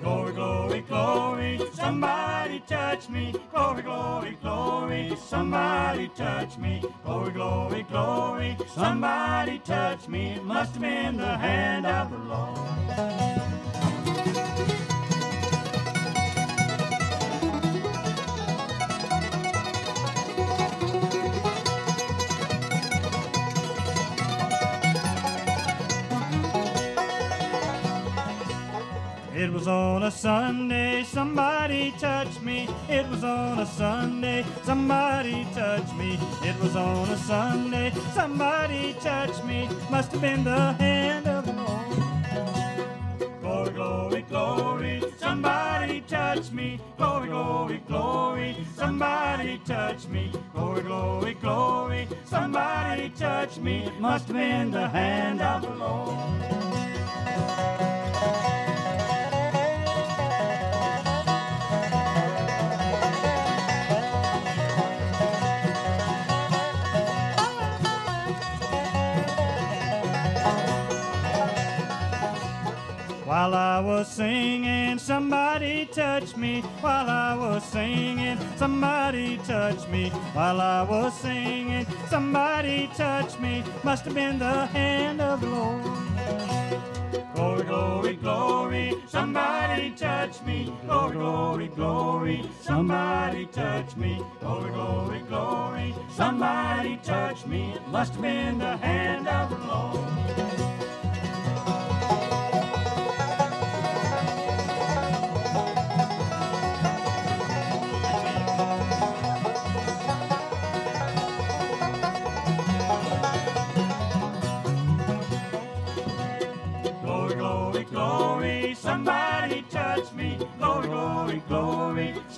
Glory, 0.00 0.32
glory, 0.32 0.80
glory, 0.82 1.60
somebody 1.74 2.60
touch 2.66 3.08
me. 3.08 3.34
Glory, 3.52 3.82
glory, 3.82 4.38
glory, 4.42 5.16
somebody 5.16 6.08
touch 6.16 6.56
me. 6.58 6.82
Glory, 7.04 7.32
glory, 7.32 7.82
glory, 7.84 8.56
somebody 8.74 9.58
touch 9.60 10.08
me. 10.08 10.32
It 10.32 10.44
must 10.44 10.72
have 10.74 10.82
been 10.82 11.16
the 11.16 11.36
hand 11.36 11.86
of 11.86 12.10
the 12.10 12.18
Lord. 12.18 12.58
A 30.08 30.10
Sunday, 30.10 31.04
somebody 31.04 31.92
touched 31.98 32.40
me. 32.40 32.66
It 32.88 33.06
was 33.10 33.22
on 33.22 33.58
a 33.58 33.66
Sunday, 33.66 34.42
somebody 34.62 35.46
touched 35.54 35.94
me. 35.96 36.18
It 36.42 36.58
was 36.62 36.74
on 36.76 37.10
a 37.10 37.16
Sunday, 37.18 37.92
somebody 38.14 38.94
touched 39.02 39.44
me. 39.44 39.68
Must 39.90 40.10
have 40.12 40.22
been 40.22 40.44
the 40.44 40.72
hand 40.84 41.26
of 41.26 41.44
the 41.44 41.52
Lord. 41.52 41.78
Glory, 43.42 43.70
glory, 43.74 44.22
glory, 44.22 45.02
somebody 45.18 46.00
touched 46.00 46.52
me. 46.54 46.80
Glory, 46.96 47.28
glory, 47.28 47.82
glory, 47.86 48.56
somebody 48.76 49.60
touched 49.66 50.08
me. 50.08 50.32
Glory, 50.54 50.82
glory, 50.84 51.34
glory, 51.34 52.08
somebody 52.24 53.10
touched 53.10 53.58
me. 53.58 53.92
Must 54.00 54.26
have 54.28 54.36
been 54.36 54.70
the 54.70 54.88
hand 54.88 55.42
of 55.42 55.60
the 55.60 55.74
Lord. 55.74 56.57
While 73.48 73.56
I 73.56 73.80
was 73.80 74.08
singing, 74.08 74.98
somebody 74.98 75.86
touched 75.86 76.36
me. 76.36 76.60
While 76.82 77.08
I 77.08 77.34
was 77.34 77.64
singing, 77.64 78.36
somebody 78.56 79.38
touched 79.38 79.88
me. 79.88 80.10
While 80.34 80.60
I 80.60 80.82
was 80.82 81.18
singing, 81.18 81.86
somebody 82.10 82.90
touched 82.94 83.40
me. 83.40 83.64
Must 83.82 84.04
have 84.04 84.12
been 84.12 84.38
the 84.38 84.66
hand 84.66 85.22
of 85.22 85.40
the 85.40 85.46
Lord. 85.46 85.82
Glory, 87.34 87.64
glory, 87.64 88.16
glory, 88.16 88.94
somebody 89.06 89.92
touch 89.92 90.42
me. 90.42 90.70
Glory, 90.84 91.14
glory, 91.14 91.68
glory, 91.68 92.50
somebody 92.60 93.46
touch 93.46 93.96
me. 93.96 94.22
Glory, 94.40 94.70
glory, 94.72 95.20
glory, 95.20 95.94
somebody 96.10 97.00
touch 97.02 97.46
me. 97.46 97.72
It 97.72 97.88
must 97.88 98.12
have 98.12 98.20
been 98.20 98.58
the 98.58 98.76
hand 98.76 99.26
of 99.26 99.48
the 99.48 99.66
Lord. 99.66 100.67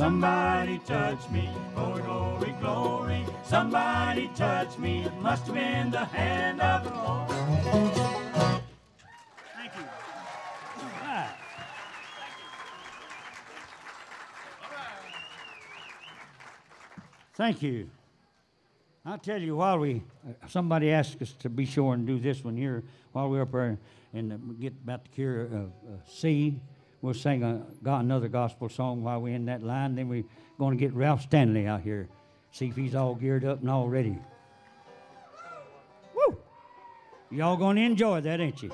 Somebody 0.01 0.79
touch 0.87 1.29
me. 1.29 1.47
Glory, 1.75 2.01
glory, 2.01 2.55
glory, 2.59 3.27
somebody 3.45 4.31
touch 4.35 4.79
me. 4.79 5.05
It 5.05 5.15
must 5.21 5.45
have 5.45 5.55
been 5.55 5.91
the 5.91 6.07
hand 6.07 6.59
of 6.63 6.85
the 6.85 6.91
Lord. 6.91 7.29
Thank 9.55 9.73
you. 9.77 9.85
All 10.79 10.89
right. 11.03 11.35
Thank 17.35 17.63
you. 17.63 17.91
I'll 19.05 19.19
tell 19.19 19.39
you, 19.39 19.57
while 19.57 19.81
we, 19.81 20.03
uh, 20.27 20.47
somebody 20.49 20.91
asked 20.93 21.21
us 21.21 21.35
to 21.41 21.51
be 21.51 21.67
sure 21.67 21.93
and 21.93 22.07
do 22.07 22.19
this 22.19 22.43
one 22.43 22.57
here 22.57 22.85
while 23.13 23.29
we're 23.29 23.43
up 23.43 23.53
there 23.53 23.79
and 24.15 24.33
uh, 24.33 24.37
we 24.49 24.55
get 24.55 24.73
about 24.83 25.05
the 25.05 25.11
cure 25.11 25.43
of 25.43 25.53
uh, 25.53 25.99
C. 26.09 26.59
We'll 27.03 27.15
sing 27.15 27.43
a, 27.43 27.65
got 27.83 28.01
another 28.01 28.29
gospel 28.29 28.69
song 28.69 29.03
while 29.03 29.21
we're 29.21 29.35
in 29.35 29.47
that 29.47 29.63
line. 29.63 29.95
Then 29.95 30.09
we're 30.09 30.25
going 30.59 30.77
to 30.77 30.81
get 30.81 30.93
Ralph 30.95 31.23
Stanley 31.23 31.67
out 31.67 31.81
here, 31.81 32.09
see 32.53 32.69
if 32.69 32.77
he's 32.77 32.95
all 32.95 33.15
geared 33.15 33.45
up 33.45 33.61
and 33.61 33.71
all 33.71 33.89
ready. 33.89 34.19
Woo! 36.15 36.37
Y'all 37.31 37.57
going 37.57 37.77
to 37.77 37.83
enjoy 37.83 38.21
that, 38.21 38.41
ain't 38.41 38.63
you? 38.63 38.71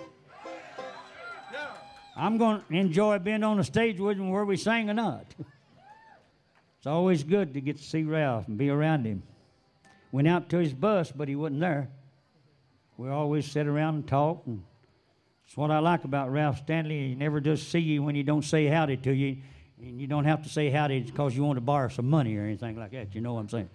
I'm 2.16 2.38
going 2.38 2.62
to 2.68 2.74
enjoy 2.74 3.18
being 3.18 3.44
on 3.44 3.58
the 3.58 3.64
stage 3.64 4.00
with 4.00 4.16
him, 4.16 4.30
where 4.30 4.44
we 4.44 4.56
sing 4.56 4.88
or 4.88 4.94
not. 4.94 5.26
it's 6.78 6.86
always 6.86 7.22
good 7.22 7.54
to 7.54 7.60
get 7.60 7.76
to 7.76 7.82
see 7.82 8.02
Ralph 8.04 8.48
and 8.48 8.56
be 8.56 8.70
around 8.70 9.04
him. 9.04 9.22
Went 10.10 10.26
out 10.26 10.48
to 10.48 10.56
his 10.56 10.72
bus, 10.72 11.12
but 11.12 11.28
he 11.28 11.36
wasn't 11.36 11.60
there. 11.60 11.90
We 12.96 13.10
always 13.10 13.44
sit 13.44 13.66
around 13.66 13.94
and 13.96 14.08
talk, 14.08 14.42
and 14.46 14.64
it's 15.46 15.56
what 15.56 15.70
I 15.70 15.78
like 15.78 16.04
about 16.04 16.30
Ralph 16.32 16.58
Stanley. 16.58 17.08
He 17.08 17.14
never 17.14 17.40
does 17.40 17.66
see 17.66 17.78
you 17.78 18.02
when 18.02 18.14
he 18.14 18.22
don't 18.22 18.42
say 18.42 18.66
howdy 18.66 18.96
to 18.98 19.12
you, 19.12 19.36
and 19.80 20.00
you 20.00 20.06
don't 20.06 20.24
have 20.24 20.42
to 20.42 20.48
say 20.48 20.70
howdy 20.70 21.00
because 21.00 21.36
you 21.36 21.44
want 21.44 21.56
to 21.56 21.60
borrow 21.60 21.88
some 21.88 22.10
money 22.10 22.36
or 22.36 22.42
anything 22.42 22.76
like 22.76 22.90
that. 22.90 23.14
You 23.14 23.20
know 23.20 23.34
what 23.34 23.40
I'm 23.40 23.48
saying? 23.48 23.70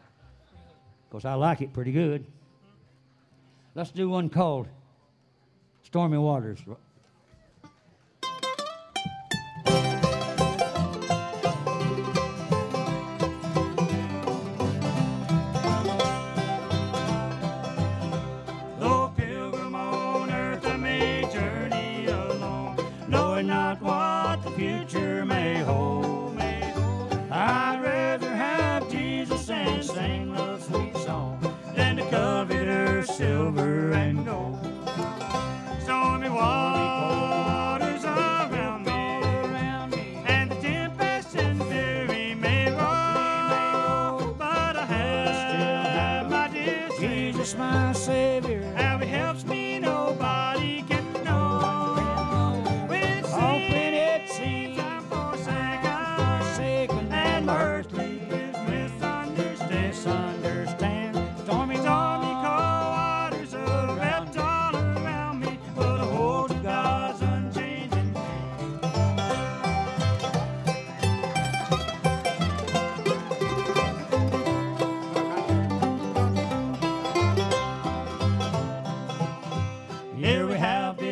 Because 1.09 1.25
I 1.25 1.35
like 1.35 1.61
it 1.61 1.73
pretty 1.73 1.91
good. 1.91 2.25
Let's 3.73 3.91
do 3.91 4.09
one 4.09 4.29
called 4.29 4.67
Stormy 5.83 6.17
Waters. 6.17 6.59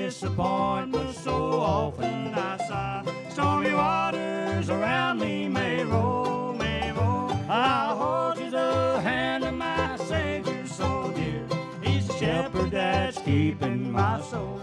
Disappointment 0.10 1.16
so 1.16 1.36
often 1.62 2.34
I 2.34 2.57
sigh. 2.68 3.03
Stormy 3.30 3.74
waters 3.76 4.68
around 4.68 5.20
me 5.20 5.47
may 5.47 5.84
roll, 5.84 6.51
may 6.53 6.91
roll. 6.93 7.30
I'll 7.47 7.95
hold 7.95 8.38
to 8.38 8.49
the 8.49 9.01
hand 9.01 9.43
of 9.43 9.53
my 9.53 9.97
Savior 9.97 10.66
so 10.66 11.14
dear. 11.16 11.45
He's 11.84 12.07
the 12.07 12.14
shepherd 12.14 12.72
that's 12.72 13.20
keeping 13.22 13.91
my 13.91 14.20
soul. 14.22 14.60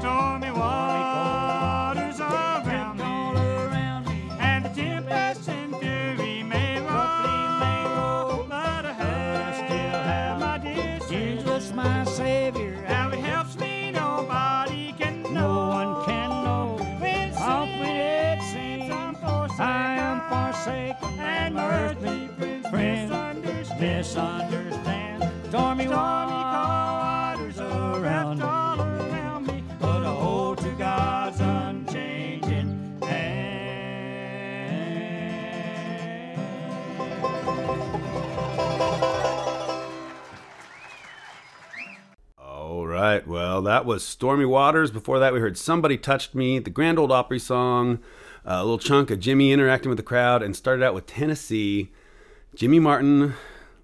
Stormy 0.00 0.50
waters 0.50 1.09
misunderstand. 24.20 25.20
misunderstand. 25.20 25.50
Stormy 25.50 25.84
Stormy 25.84 25.88
waters 25.88 26.40
waters 27.30 27.58
are 27.58 28.00
wrapped 28.00 28.40
around 28.40 28.42
all 28.42 28.80
around 28.80 29.46
me, 29.46 29.64
but 29.80 30.04
I 30.04 30.14
hold 30.14 30.58
to 30.58 30.70
God's 30.72 31.40
unchanging 31.40 33.00
hand. 33.02 33.60
All 42.38 42.86
right. 42.86 43.26
Well, 43.26 43.62
that 43.62 43.84
was 43.84 44.04
Stormy 44.06 44.44
Waters. 44.44 44.90
Before 44.90 45.18
that, 45.18 45.32
we 45.32 45.40
heard 45.40 45.58
Somebody 45.58 45.96
Touched 45.96 46.34
Me, 46.34 46.58
the 46.58 46.70
Grand 46.70 46.98
Old 46.98 47.10
Opry 47.12 47.38
song, 47.38 47.98
a 48.44 48.62
little 48.62 48.78
chunk 48.78 49.10
of 49.10 49.20
Jimmy 49.20 49.52
interacting 49.52 49.88
with 49.88 49.98
the 49.98 50.02
crowd, 50.02 50.42
and 50.42 50.54
started 50.54 50.84
out 50.84 50.94
with 50.94 51.06
Tennessee, 51.06 51.90
Jimmy 52.54 52.78
Martin 52.78 53.34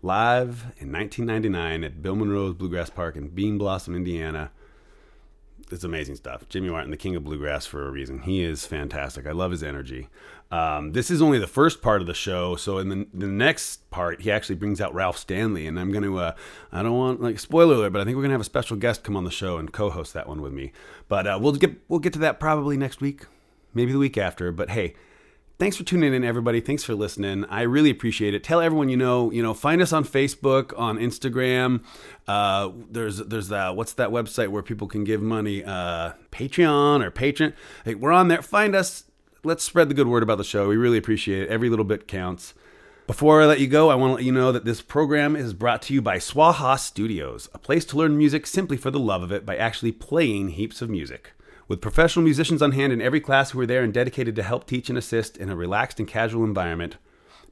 live 0.07 0.67
in 0.79 0.93
1999 0.93 1.83
at 1.83 2.01
Bill 2.01 2.15
Monroe's 2.15 2.55
Bluegrass 2.55 2.91
Park 2.91 3.17
in 3.17 3.27
Bean 3.27 3.59
Blossom, 3.59 3.97
Indiana. 3.97 4.53
It's 5.73 5.83
amazing 5.83 6.15
stuff. 6.15 6.49
Jimmy 6.49 6.71
Martin, 6.71 6.93
the 6.93 6.97
king 6.97 7.17
of 7.17 7.25
bluegrass 7.25 7.67
for 7.67 7.89
a 7.89 7.91
reason. 7.91 8.21
He 8.21 8.41
is 8.41 8.65
fantastic. 8.65 9.27
I 9.27 9.33
love 9.33 9.51
his 9.51 9.65
energy. 9.65 10.09
Um, 10.53 10.93
this 10.93 11.11
is 11.11 11.21
only 11.21 11.41
the 11.41 11.49
first 11.49 11.83
part 11.83 12.01
of 12.01 12.07
the 12.07 12.15
show, 12.15 12.55
so 12.55 12.79
in 12.79 12.89
the, 12.89 13.09
the 13.13 13.27
next 13.27 13.91
part, 13.91 14.21
he 14.21 14.31
actually 14.31 14.55
brings 14.55 14.81
out 14.81 14.95
Ralph 14.95 15.19
Stanley, 15.19 15.67
and 15.67 15.77
I'm 15.77 15.91
going 15.91 16.05
to. 16.05 16.19
Uh, 16.19 16.35
I 16.71 16.85
don't 16.85 16.97
want 16.97 17.21
like 17.21 17.41
spoiler 17.41 17.75
alert, 17.75 17.93
but 17.93 18.01
I 18.01 18.05
think 18.05 18.15
we're 18.15 18.23
going 18.23 18.31
to 18.31 18.35
have 18.35 18.41
a 18.41 18.45
special 18.45 18.77
guest 18.77 19.03
come 19.03 19.17
on 19.17 19.25
the 19.25 19.31
show 19.33 19.59
and 19.59 19.73
co-host 19.73 20.15
that 20.15 20.29
one 20.29 20.41
with 20.41 20.53
me. 20.53 20.71
But 21.09 21.27
uh, 21.27 21.41
we'll 21.43 21.55
get 21.55 21.81
we'll 21.89 21.99
get 21.99 22.13
to 22.13 22.21
that 22.21 22.39
probably 22.39 22.77
next 22.77 23.01
week, 23.01 23.27
maybe 23.75 23.91
the 23.91 23.99
week 23.99 24.17
after. 24.17 24.53
But 24.53 24.71
hey, 24.71 24.95
thanks 25.59 25.77
for 25.77 25.85
tuning 25.85 26.15
in 26.15 26.25
everybody. 26.25 26.61
Thanks 26.61 26.85
for 26.85 26.95
listening. 26.95 27.45
I 27.47 27.63
really 27.63 27.91
appreciate 27.91 28.35
it. 28.35 28.45
Tell 28.45 28.61
everyone 28.61 28.89
you 28.89 28.97
know 28.97 29.31
you 29.31 29.43
know 29.43 29.55
find 29.55 29.81
us 29.83 29.93
on 29.93 30.05
facebook 30.05 30.79
on 30.79 30.99
instagram. 30.99 31.83
Uh, 32.27 32.71
there's 32.91 33.19
there's 33.19 33.49
that 33.49 33.77
what's 33.77 33.95
that 33.95 34.11
website 34.11 34.49
where 34.49 34.63
people 34.63 34.89
can 34.89 35.05
give 35.05 35.23
money? 35.23 35.65
Uh, 35.65 36.13
patreon 36.31 37.05
or 37.05 37.11
patron 37.11 37.55
hey, 37.85 37.95
we're 37.95 38.13
on 38.13 38.29
there. 38.29 38.43
Find 38.43 38.75
us. 38.75 39.05
Let's 39.45 39.63
spread 39.63 39.89
the 39.89 39.95
good 39.95 40.09
word 40.09 40.23
about 40.23 40.39
the 40.39 40.45
show. 40.45 40.69
We 40.69 40.77
really 40.77 40.99
appreciate 40.99 41.43
it. 41.43 41.49
Every 41.49 41.69
little 41.71 41.85
bit 41.85 42.09
counts. 42.09 42.55
Before 43.07 43.41
I 43.41 43.47
let 43.47 43.61
you 43.61 43.69
go, 43.69 43.89
I 43.91 43.95
want 43.95 44.11
to 44.11 44.15
let 44.17 44.25
you 44.25 44.33
know 44.33 44.51
that 44.51 44.65
this 44.65 44.83
program 44.83 45.37
is 45.37 45.55
brought 45.55 45.81
to 45.83 45.95
you 45.95 46.03
by 46.03 46.17
Swaha 46.17 46.77
Studios, 46.77 47.49
a 47.55 47.59
place 47.59 47.85
to 47.85 47.97
learn 47.97 48.19
music 48.19 48.49
simply 48.49 48.77
for 48.77 48.91
the 48.91 48.99
love 48.99 49.23
of 49.23 49.31
it 49.31 49.47
by 49.47 49.57
actually 49.57 49.93
playing 49.93 50.49
heaps 50.49 50.83
of 50.83 50.91
music. 50.91 51.31
With 51.69 51.81
professional 51.81 52.25
musicians 52.25 52.63
on 52.63 52.73
hand 52.73 52.93
in 52.93 53.03
every 53.03 53.21
class 53.21 53.51
who 53.51 53.61
are 53.61 53.67
there 53.67 53.83
and 53.83 53.93
dedicated 53.93 54.37
to 54.37 54.45
help 54.45 54.67
teach 54.67 54.89
and 54.89 54.97
assist 54.97 55.37
in 55.37 55.51
a 55.51 55.57
relaxed 55.57 55.99
and 55.99 56.09
casual 56.09 56.45
environment, 56.45 56.97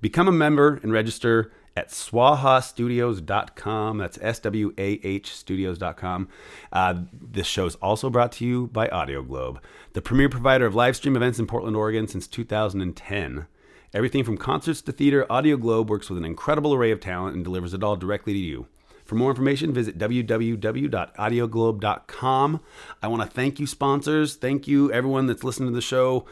become 0.01 0.29
a 0.29 0.33
member 0.33 0.79
and 0.85 0.93
register 0.93 1.51
at 1.77 1.89
swahastudios.com. 1.89 3.99
That's 3.99 4.17
S 4.23 4.39
W 4.39 4.73
A 4.79 5.01
H 5.03 5.35
studios.com. 5.35 6.29
Uh, 6.73 6.95
this 7.13 7.49
show 7.49 7.67
is 7.67 7.75
also 7.77 8.09
brought 8.09 8.31
to 8.33 8.45
you 8.45 8.67
by 8.69 8.87
Audio 8.89 9.23
Globe, 9.23 9.61
the 9.95 10.03
premier 10.03 10.29
provider 10.29 10.67
of 10.67 10.77
live 10.77 10.95
stream 10.95 11.17
events 11.17 11.41
in 11.41 11.49
Portland, 11.49 11.77
Oregon 11.77 12.07
since 12.07 12.29
2010. 12.29 13.47
Everything 13.93 14.23
from 14.23 14.37
concerts 14.37 14.81
to 14.83 14.93
theater, 14.93 15.27
Audio 15.31 15.57
Globe 15.57 15.91
works 15.91 16.09
with 16.09 16.19
an 16.19 16.25
incredible 16.25 16.73
array 16.75 16.93
of 16.93 17.01
talent 17.01 17.35
and 17.35 17.43
delivers 17.45 17.75
it 17.75 17.83
all 17.83 17.97
directly 17.97 18.33
to 18.33 18.39
you. 18.39 18.69
For 19.05 19.17
more 19.17 19.31
information, 19.31 19.73
visit 19.73 19.99
www.audioglobe.com. 19.99 22.61
I 23.03 23.09
want 23.09 23.23
to 23.23 23.29
thank 23.29 23.61
you, 23.61 23.67
sponsors. 23.67 24.37
Thank 24.37 24.67
you, 24.67 24.91
everyone 24.91 25.27
that's 25.27 25.45
listening 25.45 25.69
to 25.69 25.75
the 25.75 25.83
show. 25.83 26.25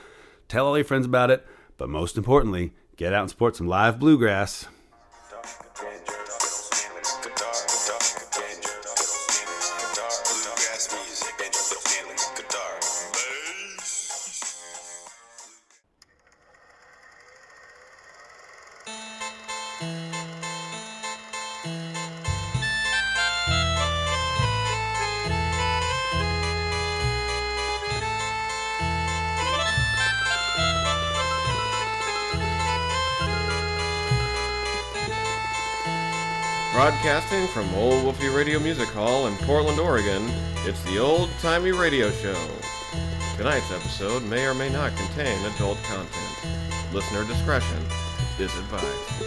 Tell 0.49 0.66
all 0.66 0.77
your 0.77 0.85
friends 0.85 1.07
about 1.07 1.31
it. 1.31 1.47
But 1.77 1.91
most 1.91 2.16
importantly, 2.16 2.73
get 2.97 3.12
out 3.12 3.23
and 3.23 3.31
support 3.31 3.57
some 3.57 3.68
live 3.68 3.99
bluegrass. 3.99 4.68
Broadcasting 37.03 37.48
from 37.48 37.74
Old 37.74 38.05
Wolfie 38.05 38.28
Radio 38.28 38.61
Music 38.61 38.88
Hall 38.90 39.26
in 39.26 39.34
Portland, 39.38 39.80
Oregon, 39.80 40.22
it's 40.64 40.80
the 40.84 41.00
Old 41.00 41.28
Timey 41.40 41.72
Radio 41.72 42.12
Show. 42.12 42.40
Tonight's 43.36 43.72
episode 43.72 44.22
may 44.22 44.46
or 44.46 44.55
may 44.55 44.70
not 44.70 44.96
contain 44.96 45.36
adult 45.46 45.78
content. 45.82 46.94
Listener 46.94 47.24
discretion 47.24 47.82
is 48.38 48.57
advised. 48.57 49.18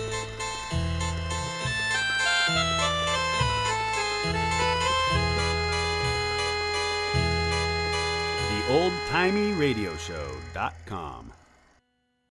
The 8.51 8.71
oldtimey 8.71 9.59
radio 9.59 9.97
show.com. 9.97 11.33